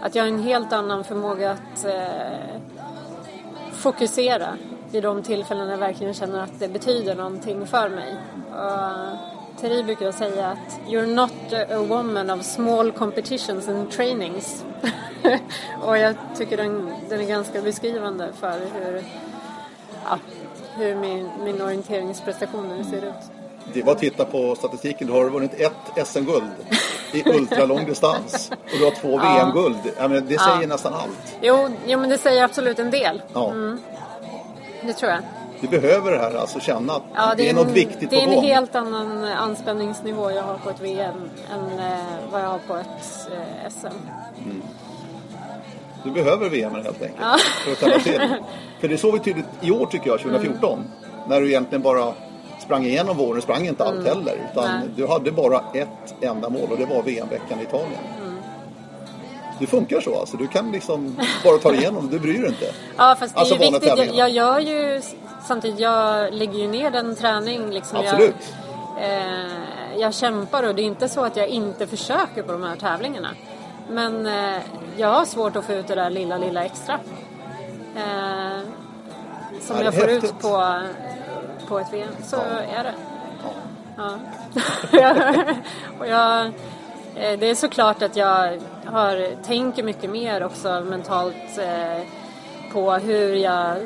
[0.01, 2.61] Att jag har en helt annan förmåga att eh,
[3.71, 4.47] fokusera
[4.91, 8.15] vid de tillfällen jag verkligen känner att det betyder någonting för mig.
[8.51, 14.65] Och Terry brukar säga att you're not a woman of small competitions and trainings.
[15.81, 19.03] och jag tycker den, den är ganska beskrivande för hur,
[20.05, 20.19] ja,
[20.75, 23.31] hur min, min orienteringsprestationer ser ut.
[23.73, 25.07] Det var att titta på statistiken.
[25.07, 26.51] Du har vunnit ett SM-guld
[27.13, 29.77] i ultralång distans och du har två VM-guld.
[29.97, 30.67] Ja, det säger ja.
[30.67, 31.37] nästan allt.
[31.41, 33.21] Jo, jo, men det säger absolut en del.
[33.33, 33.51] Ja.
[33.51, 33.79] Mm.
[34.81, 35.19] Det tror jag.
[35.61, 38.25] Du behöver det här, alltså känna att ja, det, är, något viktigt på gång.
[38.25, 41.97] Det är en helt annan anspänningsnivå jag har på ett VM än eh,
[42.31, 43.87] vad jag har på ett eh, SM.
[44.45, 44.61] Mm.
[46.03, 47.37] Du behöver VM helt enkelt ja.
[47.65, 48.35] för att tälla till.
[48.79, 50.73] För det såg vi tydligt i år tycker jag, 2014.
[50.73, 50.89] Mm.
[51.29, 52.13] När du egentligen bara
[52.59, 54.05] sprang igenom våren, sprang inte allt mm.
[54.05, 54.37] heller.
[54.51, 54.89] Utan Nej.
[54.95, 58.01] du hade bara ett enda mål och det var VM-veckan i Italien.
[59.59, 60.37] Du funkar så alltså?
[60.37, 62.73] Du kan liksom bara ta igenom, du bryr dig inte?
[62.97, 63.97] Ja, fast det alltså, är viktigt.
[63.97, 65.01] Jag, jag, gör ju
[65.47, 67.99] samtidigt, jag lägger ju ner den träning liksom.
[67.99, 68.35] Absolut.
[68.99, 72.63] Jag, eh, jag kämpar och det är inte så att jag inte försöker på de
[72.63, 73.29] här tävlingarna.
[73.89, 74.61] Men eh,
[74.97, 76.99] jag har svårt att få ut det där lilla, lilla extra.
[77.95, 78.59] Eh,
[79.61, 80.23] som jag får häftigt.
[80.23, 80.81] ut på,
[81.67, 82.13] på ett VM.
[82.23, 82.79] Så ja.
[82.79, 82.93] är det.
[84.91, 85.15] Ja.
[85.99, 86.45] och jag,
[87.15, 88.59] eh, det är såklart att jag
[88.91, 92.03] har, tänker mycket mer också mentalt eh,
[92.73, 93.77] på hur jag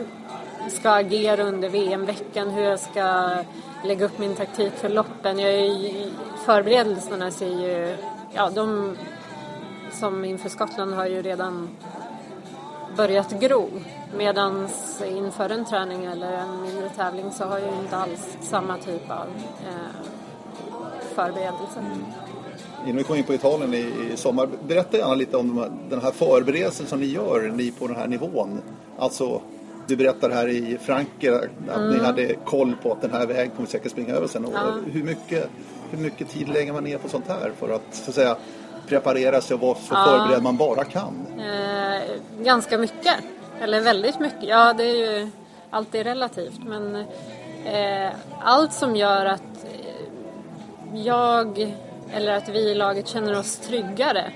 [0.70, 3.38] ska agera under VM-veckan, hur jag ska
[3.84, 5.40] lägga upp min taktik för loppen.
[5.40, 6.10] Jag är,
[6.46, 7.98] förberedelserna ser ju,
[8.34, 8.98] ja de
[9.92, 11.70] som inför Skottland har ju redan
[12.98, 13.70] börjat gro.
[14.18, 14.70] Medan
[15.08, 19.12] inför en träning eller en mindre tävling så har jag ju inte alls samma typ
[19.12, 19.28] av
[19.68, 20.08] eh,
[21.16, 21.80] förberedelse.
[21.80, 22.06] Mm.
[22.84, 22.90] Mm.
[22.90, 26.12] Innan vi kommer in på Italien i, i sommar, berätta gärna lite om den här
[26.12, 28.62] förberedelsen som ni gör, ni på den här nivån.
[28.98, 29.42] Alltså,
[29.88, 31.36] du berättar här i Frankrike
[31.70, 31.90] att mm.
[31.90, 34.48] ni hade koll på att den här vägen kommer säkert springa över sen.
[34.54, 34.60] Ja.
[34.92, 35.50] Hur, mycket,
[35.92, 38.38] hur mycket tid lägger man ner på sånt här för att, så att säga,
[38.88, 40.06] preparera sig och vara så ja.
[40.06, 41.14] förberedd man bara kan?
[41.40, 42.02] Eh,
[42.44, 43.16] ganska mycket.
[43.62, 44.44] Eller väldigt mycket.
[44.44, 45.30] Ja, det är ju
[45.70, 46.60] alltid relativt.
[46.66, 46.96] Men
[47.66, 49.66] eh, allt som gör att
[50.94, 51.76] jag
[52.14, 54.32] eller att vi i laget känner oss tryggare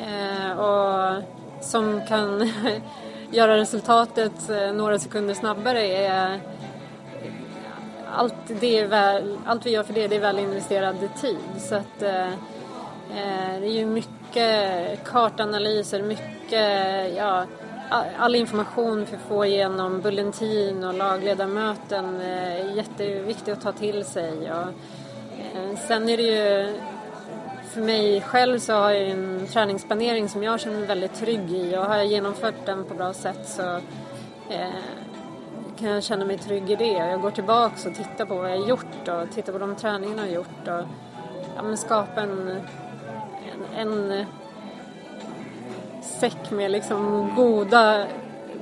[0.00, 1.22] eh, och
[1.60, 2.52] som kan
[3.30, 6.40] göra resultatet eh, några sekunder snabbare är
[8.12, 11.38] allt, det är väl, allt vi gör för det, det är väl investerad tid.
[11.58, 12.30] Så att, eh,
[13.10, 17.44] Eh, det är ju mycket kartanalyser, mycket, ja,
[18.18, 24.52] all information vi får genom bulletin och lagledamöten eh, är jätteviktigt att ta till sig.
[24.52, 24.68] Och,
[25.38, 26.74] eh, sen är det ju,
[27.76, 31.76] för mig själv så har jag en träningsplanering som jag känner mig väldigt trygg i
[31.76, 33.76] och har jag genomfört den på bra sätt så
[34.50, 34.68] eh,
[35.78, 36.92] kan jag känna mig trygg i det.
[36.92, 40.22] Jag går tillbaka och tittar på vad jag har gjort och tittar på de träningarna
[40.22, 40.88] jag har gjort och
[41.56, 42.60] ja, men skapa en
[43.76, 44.24] en
[46.02, 48.06] säck med liksom goda,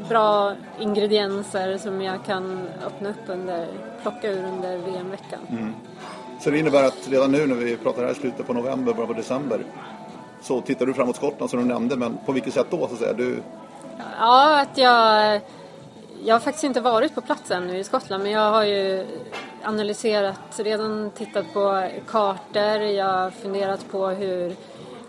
[0.08, 3.68] bra ingredienser som jag kan öppna upp under,
[4.02, 5.40] plocka ur under VM-veckan.
[5.50, 5.74] Mm.
[6.40, 9.08] Så det innebär att redan nu när vi pratar här i slutet på november, början
[9.08, 9.64] på december
[10.42, 12.98] så tittar du framåt Skottland som du nämnde, men på vilket sätt då så att
[12.98, 13.12] säga?
[13.12, 13.42] Du...
[14.18, 15.40] Ja, att jag...
[16.24, 19.06] Jag har faktiskt inte varit på plats ännu i Skottland men jag har ju
[19.62, 24.56] analyserat, redan tittat på kartor, jag har funderat på hur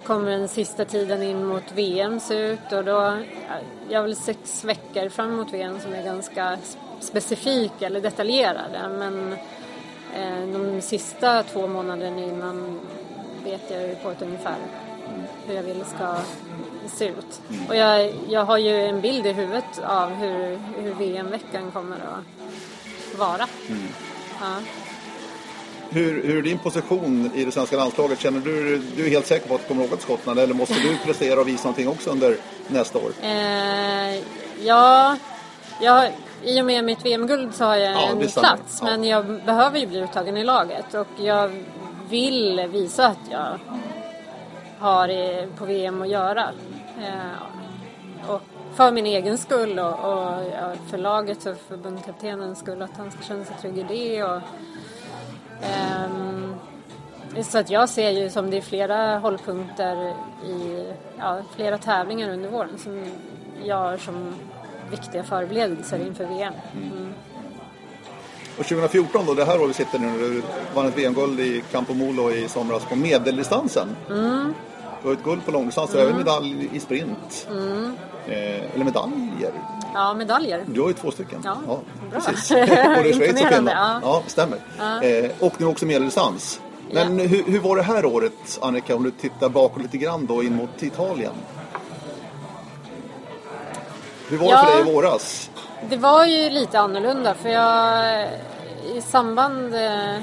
[0.03, 3.17] kommer den sista tiden in mot VM se ut och då,
[3.89, 6.57] jag har väl sex veckor fram emot VM som är ganska
[6.99, 9.35] specifika eller detaljerade men
[10.53, 12.79] de sista två månaderna innan
[13.43, 14.55] vet jag ju på ett ungefär
[15.47, 16.15] hur jag vill ska
[16.87, 17.41] se ut.
[17.69, 23.19] Och jag, jag har ju en bild i huvudet av hur, hur VM-veckan kommer att
[23.19, 23.47] vara.
[23.69, 23.87] Mm.
[24.41, 24.55] Ja.
[25.89, 28.19] Hur, hur är din position i det svenska landslaget?
[28.19, 30.73] Känner du du är helt säker på att du kommer åka till Skottland eller måste
[30.73, 33.11] du prestera och visa någonting också under nästa år?
[33.21, 34.21] Eh,
[34.65, 35.17] ja,
[35.81, 36.11] jag,
[36.45, 38.79] i och med mitt VM-guld så har jag Ja, en plats.
[38.81, 38.85] Ja.
[38.85, 41.63] Men jag behöver ju bli uttagen i laget och jag
[42.09, 43.59] vill visa att jag
[44.79, 46.49] har på VM att göra.
[47.01, 48.41] Eh, och
[48.73, 50.41] för min egen skull och, och
[50.89, 54.23] för lagets och förbundskaptenens skull att han ska känna sig trygg i det.
[54.23, 54.41] Och,
[55.61, 56.55] ehm,
[57.43, 60.13] så att jag ser ju som det är flera hållpunkter
[60.45, 60.85] i
[61.19, 63.11] ja, flera tävlingar under våren som
[63.63, 64.35] jag som
[64.91, 66.53] viktiga förberedelser inför VM.
[66.73, 67.13] Mm.
[68.57, 70.41] Och 2014 då, det här år vi sitter nu, du
[70.75, 73.95] vann ett VM-guld i Campo Molo i somras på medeldistansen.
[74.09, 74.53] Mm.
[75.01, 77.47] Du har ett guld på långdistans och även medalj i sprint.
[77.49, 77.93] Mm.
[78.27, 79.51] Eh, eller medaljer.
[79.93, 80.63] Ja, medaljer.
[80.67, 81.41] Du har ju två stycken.
[81.43, 81.79] Ja, bra.
[82.11, 82.49] precis.
[82.95, 83.69] Både i Schweiz och Finland.
[83.69, 83.99] ja.
[84.03, 84.57] Ja, stämmer.
[85.03, 86.61] Eh, och nu också medeldistans.
[86.91, 90.43] Men hur, hur var det här året, Annika, om du tittar bakåt lite grann då
[90.43, 91.33] in mot Italien?
[94.29, 94.65] Hur var det Ja.
[94.65, 95.49] för dig i våras?
[95.89, 98.27] Det var ju lite annorlunda för jag
[98.95, 100.15] i samband eh,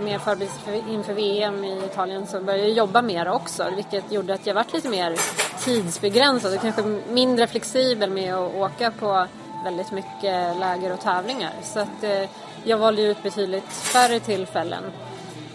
[0.00, 4.34] med förberedelser för- inför VM i Italien så började jag jobba mer också vilket gjorde
[4.34, 5.16] att jag varit lite mer
[5.64, 9.26] tidsbegränsad och kanske mindre flexibel med att åka på
[9.64, 11.52] väldigt mycket läger och tävlingar.
[11.62, 12.28] Så att eh,
[12.64, 14.82] jag valde ut betydligt färre tillfällen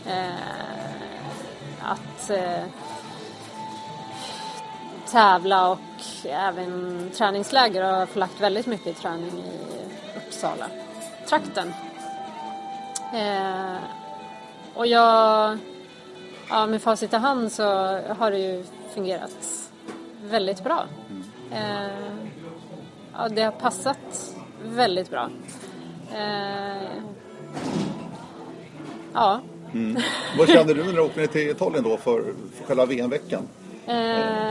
[0.08, 0.26] eh,
[1.82, 2.64] att eh,
[5.12, 5.80] tävla och
[6.26, 9.72] även träningsläger och har förlagt väldigt mycket träning i
[10.18, 10.66] Uppsala
[11.30, 11.74] trakten.
[13.14, 13.78] Eh,
[14.74, 15.58] och jag,
[16.50, 17.64] ja med facit i hand så
[18.18, 19.70] har det ju fungerat
[20.24, 20.86] väldigt bra.
[21.52, 21.88] Eh,
[23.14, 25.30] ja, det har passat väldigt bra.
[26.16, 26.88] Eh,
[29.14, 29.42] ja.
[30.38, 33.48] Vad kände du när du åkte ner till Italien då för, för själva VM-veckan?
[33.86, 34.51] Eh,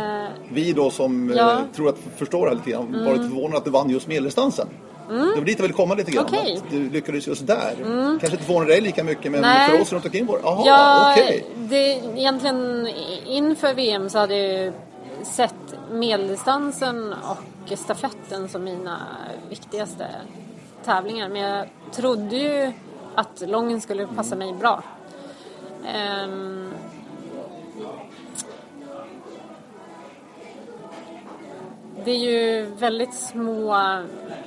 [0.53, 1.53] Vi då som Ja.
[1.53, 4.07] eh, tror att förstår det här lite grann var lite förvånade att du vann just
[4.09, 4.69] medeldistansen.
[5.09, 6.25] Det var dit jag ville komma lite grann.
[6.29, 6.57] Okej.
[6.65, 7.75] Att du lyckades just där.
[8.21, 9.71] Kanske inte förvånar dig lika mycket men Nej.
[9.71, 11.47] för oss runt omkring var Ja, okej.
[11.57, 12.89] det, egentligen
[13.27, 14.73] inför VM så hade jag
[15.23, 15.55] sett
[15.91, 18.99] medeldistansen och stafetten som mina
[19.49, 20.07] viktigaste
[20.85, 21.29] tävlingar.
[21.29, 22.73] Men jag trodde ju
[23.15, 24.83] att lången skulle passa mig bra.
[25.95, 26.71] Ehm,
[32.05, 33.77] det är ju väldigt små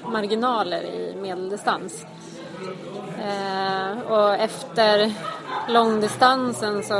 [0.05, 2.05] marginaler i medeldistans.
[3.19, 5.13] Eh, och efter
[5.69, 6.95] långdistansen så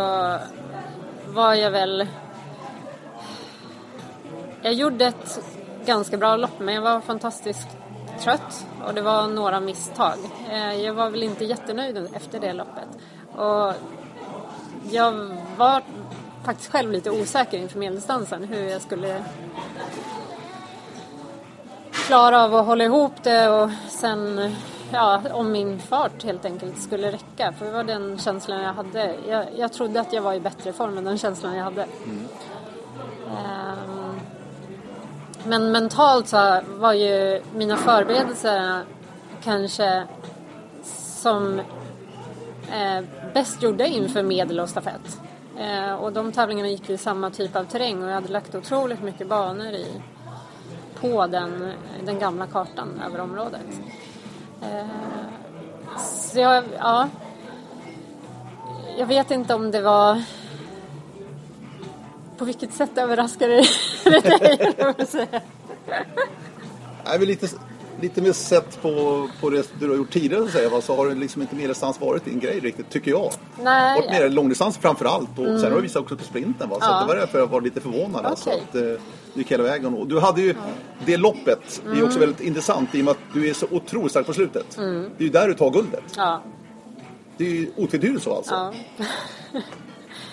[1.28, 2.08] var jag väl...
[4.62, 5.40] Jag gjorde ett
[5.86, 7.68] ganska bra lopp men jag var fantastiskt
[8.20, 10.18] trött och det var några misstag.
[10.52, 12.88] Eh, jag var väl inte jättenöjd efter det loppet.
[13.36, 13.74] Och
[14.92, 15.82] jag var
[16.44, 19.24] faktiskt själv lite osäker inför medeldistansen hur jag skulle
[22.06, 24.52] klara av att hålla ihop det och sen
[24.92, 27.54] ja, om min fart helt enkelt skulle räcka.
[27.58, 29.16] För det var den känslan jag hade.
[29.28, 31.82] Jag, jag trodde att jag var i bättre form än den känslan jag hade.
[33.28, 34.20] Ehm,
[35.44, 38.82] men mentalt så var ju mina förberedelser
[39.44, 40.04] kanske
[41.22, 41.60] som
[42.72, 45.20] eh, bäst gjorda inför medel och stafett.
[45.60, 49.02] Eh, och de tävlingarna gick i samma typ av terräng och jag hade lagt otroligt
[49.04, 50.02] mycket banor i
[51.04, 51.74] på den,
[52.06, 53.62] den gamla kartan över området.
[54.62, 54.86] Eh,
[55.98, 57.10] så jag, ja.
[58.98, 60.24] Jag vet inte om det var...
[62.38, 63.64] På vilket sätt överraskade
[64.04, 64.76] det dig?
[64.78, 65.42] jag säga.
[67.20, 67.48] Lite,
[68.02, 71.08] lite mer sett på, på det du har gjort tidigare så, säga, va, så har
[71.08, 73.32] det liksom inte medeldistans varit din grej riktigt, tycker jag.
[73.64, 76.70] Nej, varit mer långdistans framför allt och sen har du visat också på sprinten.
[76.70, 76.76] Va?
[76.82, 77.00] Så Ja.
[77.02, 78.26] det var därför jag var lite förvånad.
[78.26, 78.64] Alltså, Okej.
[78.70, 78.82] att, eh,
[79.34, 79.94] du gick hela vägen.
[79.94, 80.56] Och du hade ju,
[81.06, 84.12] det loppet är ju också väldigt intressant i och med att du är så otroligt
[84.12, 84.66] stark på slutet.
[84.76, 86.04] Det är ju där du tar guldet.
[86.18, 86.42] ja,
[87.38, 88.54] Det är ju otvetydigt så alltså.
[88.54, 88.74] ja.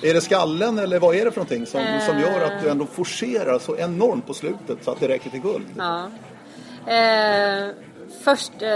[0.03, 2.73] Är det skallen eller vad är det för någonting som, som gör att du Eh.
[2.73, 5.67] ändå forcerar så enormt på slutet så att det räcker till guld?
[5.77, 6.11] Ja.
[6.87, 7.71] Eh,
[8.23, 8.69] först, eh,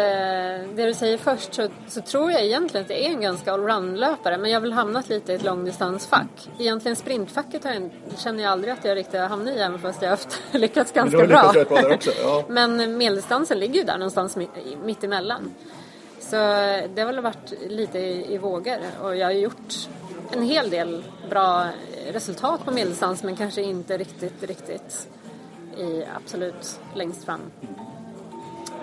[0.74, 4.38] det du säger först så, så, tror jag egentligen att det är en ganska allround-löpare
[4.38, 6.48] men jag har väl hamnat lite i ett långdistansfack.
[6.58, 10.08] Egentligen sprintfacket jag, känner jag aldrig att jag riktigt har hamnat i även fast jag
[10.08, 11.52] har haft, lyckats ganska men bra.
[11.94, 12.44] Också, ja.
[12.48, 14.50] men medeldistansen ligger ju där någonstans mitt,
[14.84, 15.54] mitt emellan.
[16.20, 16.36] Så
[16.94, 19.88] det har väl varit lite i, i vågor och jag har gjort
[20.32, 21.66] en hel del bra
[22.12, 25.08] resultat på medeldistans men kanske inte riktigt, riktigt
[25.78, 27.40] i absolut längst fram.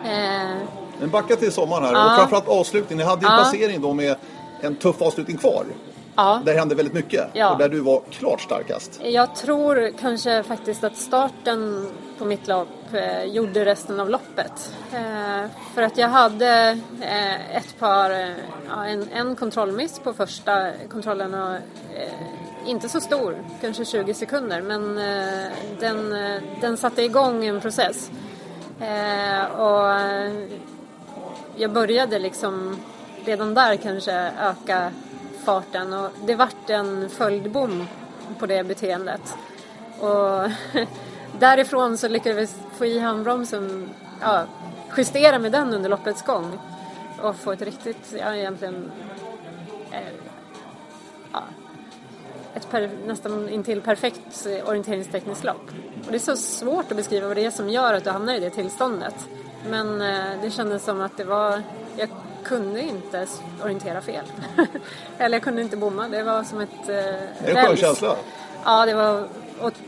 [0.06, 0.58] Eh.
[1.00, 2.12] Men backa till sommaren här ja.
[2.12, 2.98] och framförallt avslutningen.
[2.98, 3.38] Ni hade en ja.
[3.38, 4.16] placering då med
[4.62, 5.66] en tuff avslutning kvar.
[6.16, 6.42] Ja.
[6.46, 7.52] Där hände väldigt mycket ja.
[7.52, 9.00] och där du var klart starkast.
[9.04, 14.76] Jag tror kanske faktiskt att starten på mitt lopp eh, gjorde resten av loppet.
[14.94, 21.34] Eh, för att jag hade eh, ett par, eh, en, en kontrollmiss på första kontrollen
[21.34, 21.60] och eh,
[22.66, 24.96] inte så stor, kanske 20 sekunder, men
[25.80, 26.16] den,
[26.62, 28.12] den satte igång en process.
[28.82, 29.96] Eh, och
[31.56, 32.78] jag började liksom
[33.26, 34.91] redan där kanske öka
[35.46, 37.88] farten och det vart en följdbom
[38.39, 39.36] på det beteendet.
[40.00, 40.52] Och
[41.39, 43.89] därifrån så lyckades vi få i handbromsen,
[44.22, 44.44] ja,
[44.98, 46.60] justera med den under loppets gång
[47.22, 48.91] och få ett riktigt, ja egentligen
[49.91, 50.21] eh,
[52.56, 55.72] ett per, nästan intill perfekt orienteringstekniskt lopp.
[56.06, 58.34] Och det är så svårt att beskriva vad det är som gör att du hamnar
[58.34, 59.16] i det tillståndet.
[59.70, 61.62] Men eh, det kändes som att det var,
[61.98, 62.10] jag
[62.44, 63.28] kunde inte
[63.64, 64.26] orientera fel.
[65.18, 66.08] Eller jag kunde inte bomma.
[66.08, 68.16] Det var som ett eh, Det är en skön känsla.
[68.66, 69.28] Ja, det var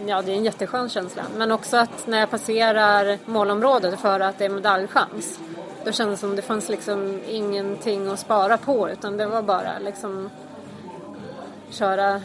[0.05, 1.23] ja, det är en jätteskön känsla.
[1.35, 5.39] Men också att när jag passerar målområdet för att det är medaljchans.
[5.85, 9.79] Då kändes det som det fanns liksom ingenting att spara på utan det var bara
[9.79, 10.29] liksom
[11.69, 12.21] köra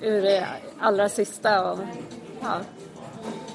[0.00, 0.46] ur det
[0.80, 1.78] allra sista och
[2.40, 2.60] ja,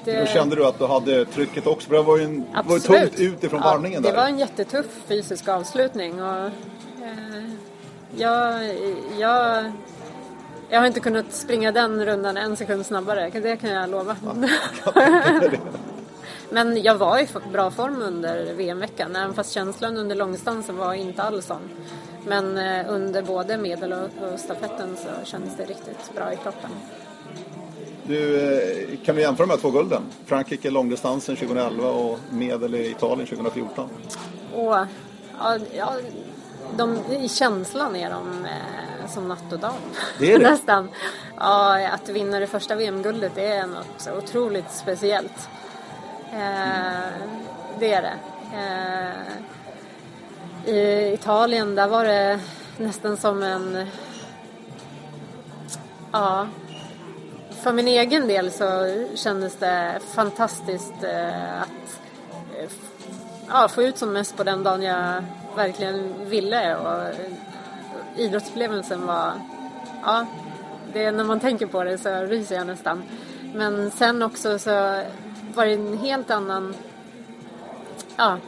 [0.04, 0.28] det...
[0.28, 1.88] Kände du att du hade trycket också?
[1.88, 4.10] För det var ju, en, var tungt utifrån ja, varvningen där.
[4.10, 6.22] det var en jättetuff fysisk avslutning.
[6.22, 7.50] Och, eh,
[8.16, 8.64] jag,
[9.18, 9.72] jag,
[10.68, 14.16] jag har inte kunnat springa den rundan en sekund snabbare, det kan jag lova.
[14.24, 15.00] Ja,
[16.50, 21.22] Men jag var i bra form under VM-veckan, även fast känslan under långdistansen var inte
[21.22, 21.70] alls sån.
[22.26, 26.70] Men eh, under både medel och, och stafetten så kändes det riktigt bra i kroppen.
[28.02, 30.02] Du, eh, kan du jämföra de här två gulden?
[30.26, 33.88] Frankrike långdistansen 2011 och medel i Italien 2014.
[34.54, 34.84] Åh,
[35.38, 35.92] ja, ja,
[36.76, 39.74] de, I känslan är de eh, som natt och dag.
[40.18, 40.44] Det är det?
[40.50, 40.88] Nästan.
[41.36, 45.48] Ja, att vinna det första VM-guldet är något otroligt speciellt.
[46.36, 47.12] Eh,
[47.78, 48.18] det är det.
[48.54, 49.10] Eh,
[50.74, 52.40] I Italien, där var det
[52.78, 53.86] nästan som en...
[56.12, 56.46] Ja,
[57.62, 58.66] för min egen del så
[59.14, 62.00] kändes det fantastiskt eh, att
[62.58, 62.70] eh,
[63.48, 65.24] ja, få ut som mest på den dagen jag
[65.56, 67.14] verkligen ville och
[68.16, 69.32] idrottsupplevelsen var,
[70.02, 70.26] ja,
[70.92, 73.02] det, när man tänker på det så ryser jag nästan.
[73.54, 75.02] Men sen också så
[75.56, 76.74] varit en helt annan,
[78.16, 78.38] ja,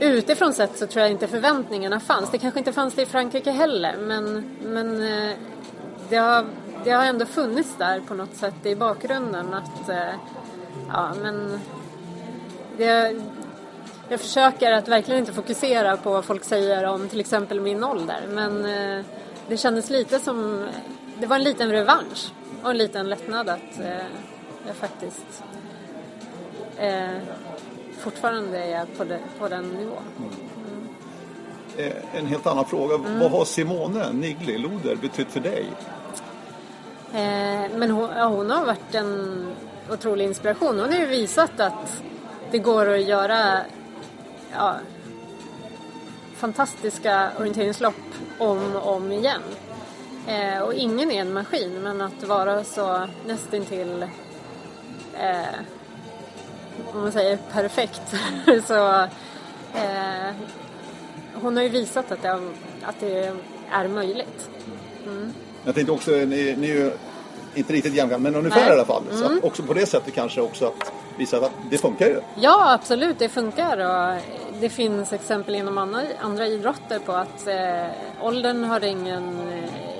[0.00, 2.30] utifrån sett så tror jag inte förväntningarna fanns.
[2.30, 5.36] Det kanske inte fanns det i Frankrike heller men, men eh,
[6.08, 6.46] det har
[6.84, 10.14] det har ändå funnits där på något sätt i bakgrunden att eh,
[10.88, 11.60] ja men
[12.76, 13.16] det,
[14.08, 18.20] jag försöker att verkligen inte fokusera på vad folk säger om till exempel min ålder
[18.28, 19.04] men eh,
[19.48, 20.66] det kändes lite som
[21.18, 23.80] det var en liten revansch och en liten lättnad att
[24.66, 25.42] jag faktiskt
[26.78, 27.18] eh,
[27.98, 30.02] fortfarande är på, de, på den nivån.
[30.18, 31.92] Mm.
[32.14, 32.94] En helt annan fråga.
[32.94, 33.20] Mm.
[33.20, 35.66] Vad har Simone Nigli Loder betytt för dig?
[37.12, 39.46] Eh, men hon, ja, hon har varit en
[39.90, 40.78] otrolig inspiration.
[40.78, 42.02] Hon har ju visat att
[42.50, 43.60] det går att göra
[44.52, 44.74] ja,
[46.36, 47.94] fantastiska orienteringslopp
[48.38, 49.42] om och om igen.
[50.26, 54.02] Eh, och ingen är en maskin, men att vara så nästintill
[55.14, 55.58] eh,
[56.92, 58.02] om man säger perfekt.
[58.66, 59.02] så
[59.74, 60.34] eh,
[61.34, 62.40] hon har ju visat att det,
[62.82, 63.32] att det
[63.70, 64.50] är möjligt.
[65.06, 65.32] Mm.
[65.64, 66.90] Jag tänkte också, ni, ni är ju
[67.54, 68.68] inte riktigt jämngamla, men ungefär Nej.
[68.68, 69.02] i alla fall.
[69.10, 69.40] Så mm.
[69.42, 72.20] också på det sättet kanske också att visa att det funkar ju.
[72.34, 73.78] Ja, absolut, det funkar.
[73.78, 74.20] Och
[74.60, 77.86] det finns exempel inom andra, andra idrotter på att eh,
[78.20, 79.95] åldern har ingen eh,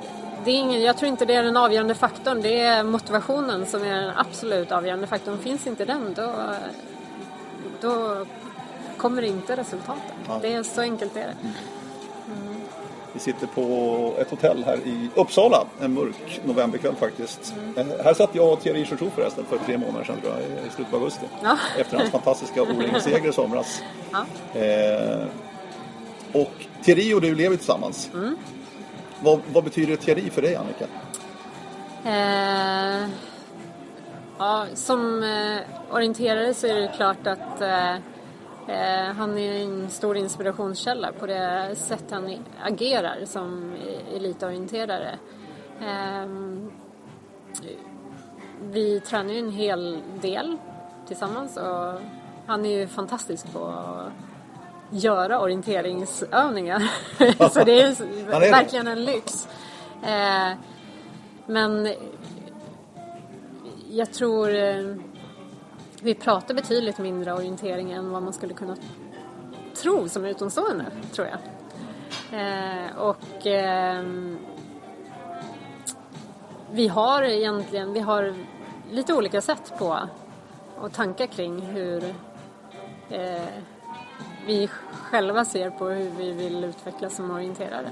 [0.47, 2.43] det är ingen, jag tror inte det är den avgörande faktorn.
[2.43, 5.39] Det är motivationen som är den absolut avgörande faktorn.
[5.39, 6.33] Finns inte den då,
[7.81, 8.25] då
[8.97, 10.17] kommer inte resultaten.
[10.29, 10.39] Ja.
[10.43, 11.35] Det är så enkelt är det.
[11.43, 12.61] Mm.
[13.13, 17.55] Vi sitter på ett hotell här i Uppsala, en mörk novemberkväll faktiskt.
[17.77, 20.71] Eh, här satt jag och Thierry Chouchou förresten för tre månader sedan tror jag, i
[20.75, 21.27] slutet av augusti.
[21.43, 21.59] Ja.
[21.79, 23.83] Efter hans fantastiska O-ring-seger i somras.
[24.13, 24.27] Ja.
[24.61, 25.27] Eh,
[26.33, 26.53] och
[26.85, 28.11] Thierry och du lever tillsammans.
[29.23, 30.87] Vad, vad betyder teori för dig Annika?
[32.05, 33.09] Eh,
[34.39, 35.59] ja, som eh,
[35.91, 37.95] orienterare så är det klart att eh,
[38.69, 43.75] eh han är en stor inspirationskälla på det sätt han agerar som
[44.15, 45.19] elitorienterare.
[45.81, 46.27] Eh,
[48.63, 50.57] vi tränar ju en hel del
[51.07, 52.01] tillsammans och
[52.47, 54.13] han är ju fantastisk på att
[54.91, 56.91] göra orienteringsövningar.
[57.51, 59.49] så det är verkligen en lyx.
[60.03, 60.53] Eh,
[61.47, 61.89] men
[63.91, 64.95] jag tror eh,
[66.03, 68.77] vi pratar betydligt mindre orientering än vad man skulle kunna
[69.75, 71.39] tro som utomstående, tror jag.
[72.41, 74.39] Eh, och ehm,
[76.71, 78.35] vi har egentligen, vi har
[78.91, 79.99] lite olika sätt på
[80.81, 82.15] och tankar kring hur
[83.11, 83.43] eh,
[84.47, 87.91] vi själva ser på hur vi vill utvecklas som orienterare.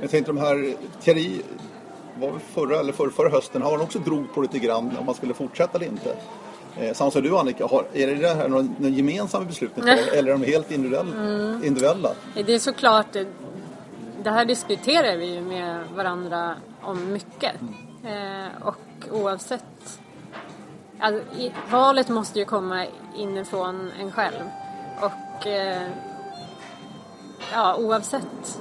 [0.00, 1.42] Jag tänkte de här, Thierry
[2.20, 5.06] var väl förra eller förra, förra hösten, har han också drog på lite grann om
[5.06, 6.16] man skulle fortsätta eller inte.
[6.76, 10.38] Eh, samma som du Annika, har, är det här någon, någon gemensamma beslut eller är
[10.38, 11.12] de helt individuella?
[11.64, 12.10] individuella?
[12.34, 13.26] Det är såklart, eh,
[14.22, 17.54] det här diskuterar vi ju med varandra om mycket.
[18.04, 18.76] Eh, och
[19.10, 20.00] oavsett,
[21.00, 24.44] alltså, i, valet måste ju komma inifrån en själv.
[25.36, 25.88] Och eh,
[27.52, 28.60] ja, oavsett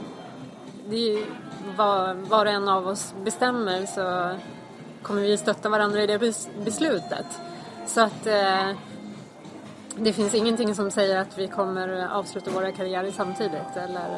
[0.90, 1.26] det är ju
[1.78, 4.36] vad var och en av oss bestämmer så
[5.02, 7.26] kommer vi stötta varandra i det bes- beslutet.
[7.86, 8.70] Så att eh,
[9.96, 14.10] det finns ingenting som säger att vi kommer avsluta våra karriärer samtidigt eller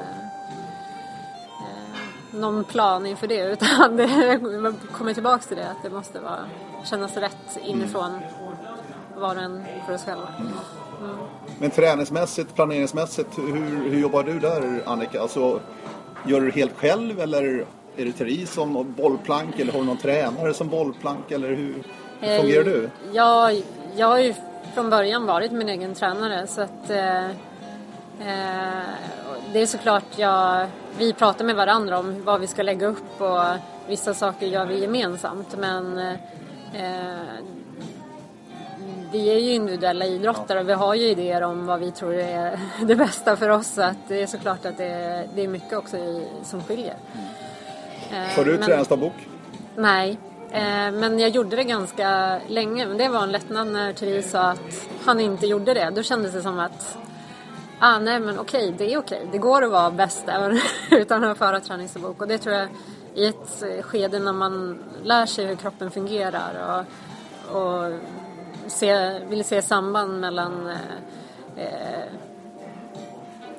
[1.62, 4.40] eh, någon plan inför det utan det
[4.92, 6.46] kommer tillbaks till det att det måste vara,
[6.84, 8.20] kännas rätt inifrån
[9.16, 10.28] var och en för oss själva.
[11.60, 15.22] Men träningsmässigt, planeringsmässigt, hur, hur jobbar du där Annika?
[15.22, 15.60] Alltså,
[16.26, 17.66] gör du det helt själv eller
[17.98, 21.84] är det Thierry som bollplank eller har du någon tränare som bollplank eller hur,
[22.20, 22.84] hur fungerar du?
[22.84, 23.62] Eh, Jag,
[23.96, 24.34] jag har ju
[24.74, 28.84] från början varit min egen tränare så att eh, eh,
[29.54, 30.68] det är såklart jag,
[30.98, 33.44] vi pratar med varandra om vad vi ska lägga upp och
[33.88, 35.98] vissa saker gör vi gemensamt men
[36.74, 37.24] eh,
[39.12, 42.60] vi är ju individuella idrottare och vi har ju idéer om vad vi tror är
[42.86, 45.78] det bästa för oss så att det är såklart att det är, det är mycket
[45.78, 46.96] också i, som skiljer.
[48.12, 49.14] Eh, Har du träningsdagbok?
[49.76, 50.18] Nej,
[50.52, 52.86] eh, men jag gjorde det ganska länge.
[52.86, 55.92] Men det var en lättnad när Therese sa att han inte gjorde det.
[55.96, 56.98] Då kändes det som att
[57.80, 59.28] ah, nej men okej, det är okej.
[59.32, 60.60] Det går att vara bäst även
[60.92, 62.22] utan att föra träningsdagbok.
[62.22, 62.68] Och det tror jag
[63.16, 66.86] i ett skede när man lär sig hur kroppen fungerar
[67.52, 67.94] och, och
[68.68, 72.06] se, vill se samband mellan eh, eh,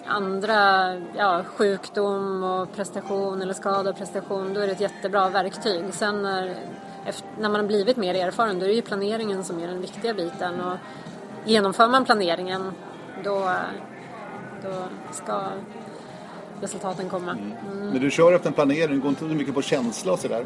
[0.07, 5.85] andra ja, sjukdom och prestation eller skada och prestation då är det ett jättebra verktyg.
[5.95, 6.57] Sen när,
[7.05, 9.81] efter, när man har blivit mer erfaren då är det ju planeringen som är den
[9.81, 10.79] viktiga biten och
[11.45, 12.73] genomför man planeringen
[13.25, 13.53] då,
[14.63, 14.75] då
[15.13, 15.43] ska
[16.61, 17.31] resultaten komma.
[17.33, 17.89] Mm.
[17.91, 20.45] Men du kör efter en planering, du går inte så mycket på känsla och sådär?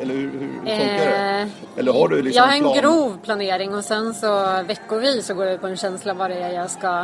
[0.00, 1.40] Eller hur, hur funkar det?
[1.42, 2.76] Eh, Eller har du liksom jag har en plan?
[2.78, 6.52] grov planering och sen så veckovis så går jag på en känsla vad det är
[6.52, 6.98] jag ska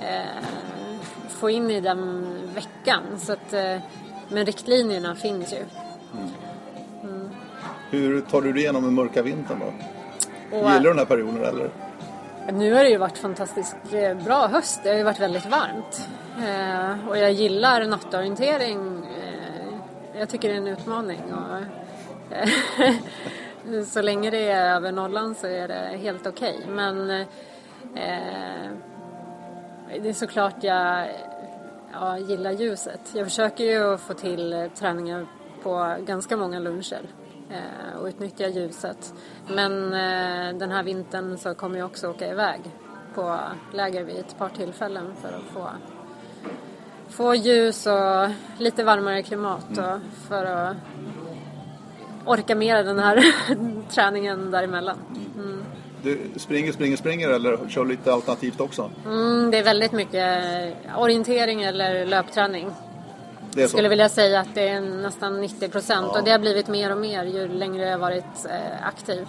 [0.00, 0.44] eh,
[1.28, 3.02] få in i den veckan.
[3.18, 3.76] Så att, eh,
[4.28, 5.64] men riktlinjerna finns ju.
[7.90, 9.66] Hur tar du dig igenom den mörka vintern då?
[10.56, 11.70] Och, Gillar du den här perioden eller?
[12.50, 13.76] Nu har det ju varit fantastiskt
[14.24, 14.80] bra höst.
[14.82, 16.08] Det har ju varit väldigt varmt.
[16.38, 19.04] Eh, och jag gillar nattorientering.
[19.04, 21.20] Eh, jag tycker det är en utmaning.
[21.32, 21.58] Och,
[22.36, 26.66] eh, så länge det är över nollan så är det helt okej.
[26.68, 27.26] Men eh,
[30.02, 31.08] det är såklart jag
[31.92, 33.00] ja, gillar ljuset.
[33.14, 35.26] Jag försöker ju att få till träningar
[35.62, 37.02] på ganska många luncher
[38.00, 39.14] och utnyttja ljuset.
[39.48, 42.60] Men eh, den här vintern så kommer jag också åka iväg
[43.14, 43.38] på
[43.72, 45.68] läger vid ett par tillfällen för att få,
[47.08, 49.98] få ljus och lite varmare klimat och
[50.28, 50.76] för att
[52.24, 53.24] orka med den här
[53.90, 54.98] träningen däremellan.
[55.34, 55.64] Mm.
[56.02, 58.90] Du springer, springer, springer eller kör lite alternativt också?
[59.06, 60.44] Mm, det är väldigt mycket
[60.96, 62.70] orientering eller löpträning.
[63.56, 66.92] Jag skulle vilja säga att det är nästan 90 procent och det har blivit mer
[66.92, 69.26] och mer ju längre jag har varit eh, aktiv.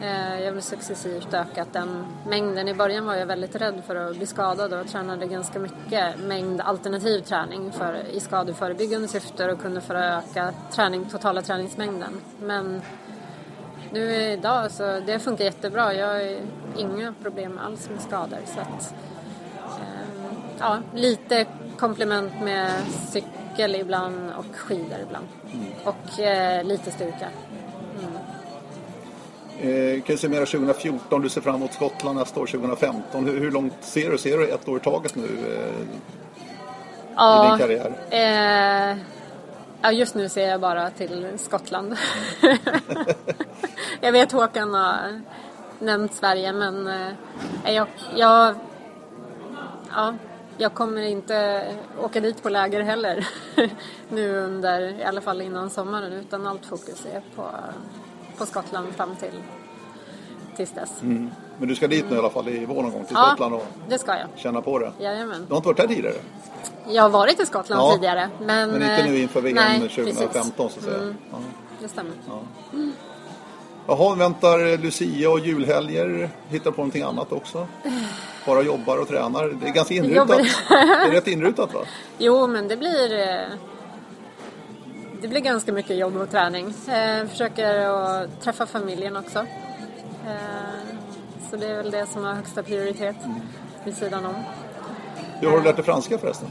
[0.00, 2.68] Eh, jag vill successivt öka den mängden.
[2.68, 6.60] I början var jag väldigt rädd för att bli skadad och tränade ganska mycket mängd
[6.60, 12.20] alternativ träning för, i skadeförebyggande syfte och kunde föröka träning, totala träningsmängden.
[12.42, 12.82] Men
[13.92, 15.94] nu idag så det funkar jättebra.
[15.94, 16.36] Jag har
[16.76, 18.38] inga problem alls med skador.
[18.46, 18.94] Så att,
[19.56, 21.46] eh, ja, lite
[21.76, 22.70] komplement med
[23.08, 25.26] cykel ibland och skidor ibland.
[25.52, 25.66] Mm.
[25.84, 27.28] Och eh, lite styrka.
[29.60, 33.24] Eh, kan du summera 2014, du ser fram emot Skottland nästa år 2015.
[33.24, 34.18] Hur, hur långt ser du?
[34.18, 35.86] Ser du ett år i taget nu eh,
[37.16, 37.92] ja, i din karriär?
[38.10, 38.98] Eh,
[39.82, 41.96] ja, just nu ser jag bara till Skottland.
[44.00, 45.20] jag vet Håkan har
[45.78, 47.86] nämnt Sverige men eh, jag,
[48.16, 48.54] jag,
[49.94, 50.14] ja,
[50.60, 51.66] jag kommer inte
[52.02, 53.28] åka dit på läger heller
[54.08, 57.50] nu under, i alla fall innan sommaren utan allt fokus är på
[58.38, 59.42] på Skottland fram till
[60.56, 61.02] tills dess.
[61.02, 61.30] Mm.
[61.58, 63.54] Men du ska dit nu i alla fall i vår någon gång till ja, Skottland
[63.54, 64.28] och det ska jag.
[64.36, 64.92] känna på det?
[65.00, 65.44] Jajamän.
[65.48, 66.14] Du har inte varit här tidigare?
[66.88, 68.30] Jag har varit i Skottland ja, tidigare.
[68.38, 70.54] Men, men inte nu inför VM nej, 2015 precis.
[70.56, 70.96] så att säga?
[70.96, 71.38] Mm, ja.
[71.80, 72.12] Det stämmer.
[72.28, 72.40] Ja.
[72.72, 72.92] Mm.
[73.90, 76.30] Jaha, väntar Lucia och julhelger?
[76.48, 77.66] Hittar på någonting annat också?
[78.46, 79.48] Bara jobbar och tränar?
[79.60, 80.28] Det är ganska inrutat.
[80.68, 80.74] det
[81.08, 81.80] är rätt inrutat va?
[82.18, 83.56] Jo, men det blir eh,
[85.22, 86.74] det blir ganska mycket jobb och träning.
[86.88, 89.38] Eh, försöker att träffa familjen också.
[89.38, 90.96] Eh,
[91.50, 93.16] så det är väl det som har högsta prioritet
[93.84, 94.34] vid sidan om.
[95.40, 96.48] Hur har du lärt dig franska förresten?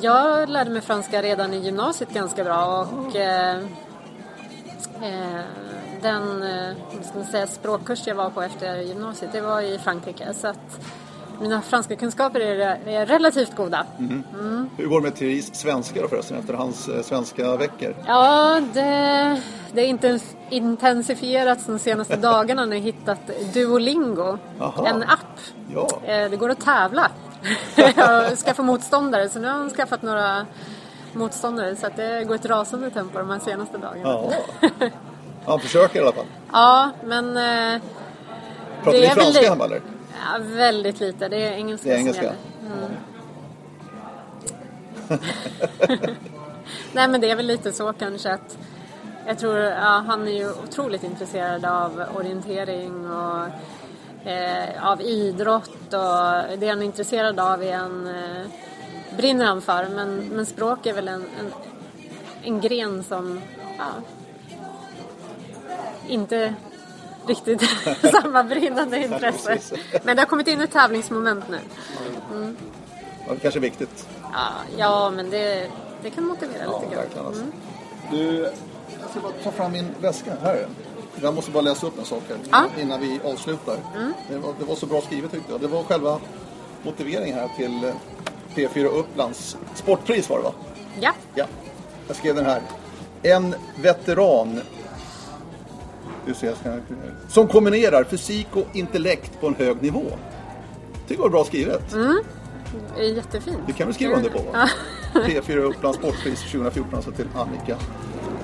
[0.00, 3.62] Jag lärde mig franska redan i gymnasiet ganska bra och eh,
[6.02, 10.34] den eh, ska man säga, språkkurs jag var på efter gymnasiet det var i Frankrike.
[10.34, 10.80] Så att
[11.40, 13.86] mina franska kunskaper är, är relativt goda.
[13.98, 14.22] Mm.
[14.38, 14.70] Mm.
[14.76, 17.94] Hur går det med Therese svenska då förresten efter hans eh, svenska veckor?
[18.06, 19.40] Ja, det,
[19.72, 24.86] det är inte intensifierats de senaste dagarna när jag hittat Duolingo, Aha.
[24.86, 25.40] en app.
[25.74, 25.88] Ja.
[26.04, 27.10] Eh, det går att tävla
[28.30, 30.46] och skaffa motståndare så nu har han skaffat några
[31.12, 34.08] motståndare så att det går ett rasande tempo de här senaste dagarna.
[34.08, 34.32] Ja.
[35.46, 36.26] Han försöker i alla fall.
[36.52, 37.36] Ja, men...
[37.36, 37.82] Eh,
[38.82, 39.80] Pratar ni franska hemma eller?
[40.12, 41.28] Ja, väldigt lite.
[41.28, 42.22] Det är engelska, det är engelska.
[42.22, 42.86] som gäller.
[42.86, 42.96] Mm.
[46.92, 48.58] Nej men det är väl lite så kanske att
[49.26, 53.46] jag tror, ja, han är ju otroligt intresserad av orientering och
[54.28, 58.46] eh, av idrott och det han är intresserad av är han, eh,
[59.16, 61.52] brinner han för men, men språk är väl en, en,
[62.42, 63.40] en gren som
[63.78, 63.84] ja,
[66.08, 66.54] inte
[67.26, 67.62] riktigt
[68.22, 69.58] samma brinnande intresse.
[70.04, 71.58] Men det har kommit in ett tävlingsmoment nu.
[72.32, 72.56] Mm.
[73.26, 74.08] Ja, det kanske är viktigt.
[74.32, 75.70] Ja, ja men det,
[76.02, 77.26] det kan motivera ja, lite grann.
[77.26, 77.42] Alltså.
[77.42, 77.52] Mm.
[78.10, 78.42] Du,
[79.00, 80.32] jag ska bara ta fram min väska.
[80.42, 80.66] Här är.
[81.22, 82.82] Jag måste bara läsa upp en sak här ja.
[82.82, 83.76] innan vi avslutar.
[83.96, 84.12] Mm.
[84.28, 85.60] Det, var, det, var, så bra skrivet tyckte jag.
[85.60, 86.20] Det var själva
[86.82, 87.94] motiveringen här till eh,
[88.54, 90.52] P4 Upplands sportpris var det va?
[91.00, 91.12] Ja.
[91.34, 91.46] ja.
[92.06, 92.62] Jag skrev den här.
[93.22, 94.60] En veteran
[97.28, 100.04] som kombinerar fysik och intellekt på en hög nivå.
[101.08, 101.92] Tycker det var bra skrivet.
[101.92, 102.22] Mm.
[103.16, 103.58] Jättefint.
[103.66, 104.38] Det kan du skriva under på.
[104.52, 104.68] Va?
[105.14, 107.76] P4 Upplands Sportpris 2014 alltså till Annika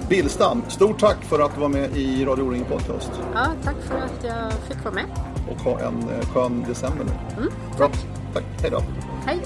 [0.09, 0.63] Billstam.
[0.69, 3.11] Stort tack för att du var med i Radio O-ring Podcast.
[3.35, 5.05] Ja, tack för att jag fick vara med.
[5.51, 7.43] Och ha en eh, skön december nu.
[7.43, 7.79] Mm, tack.
[7.79, 7.91] Bra.
[8.35, 8.45] Tack.
[8.63, 8.83] Hej då.
[9.27, 9.39] Hej.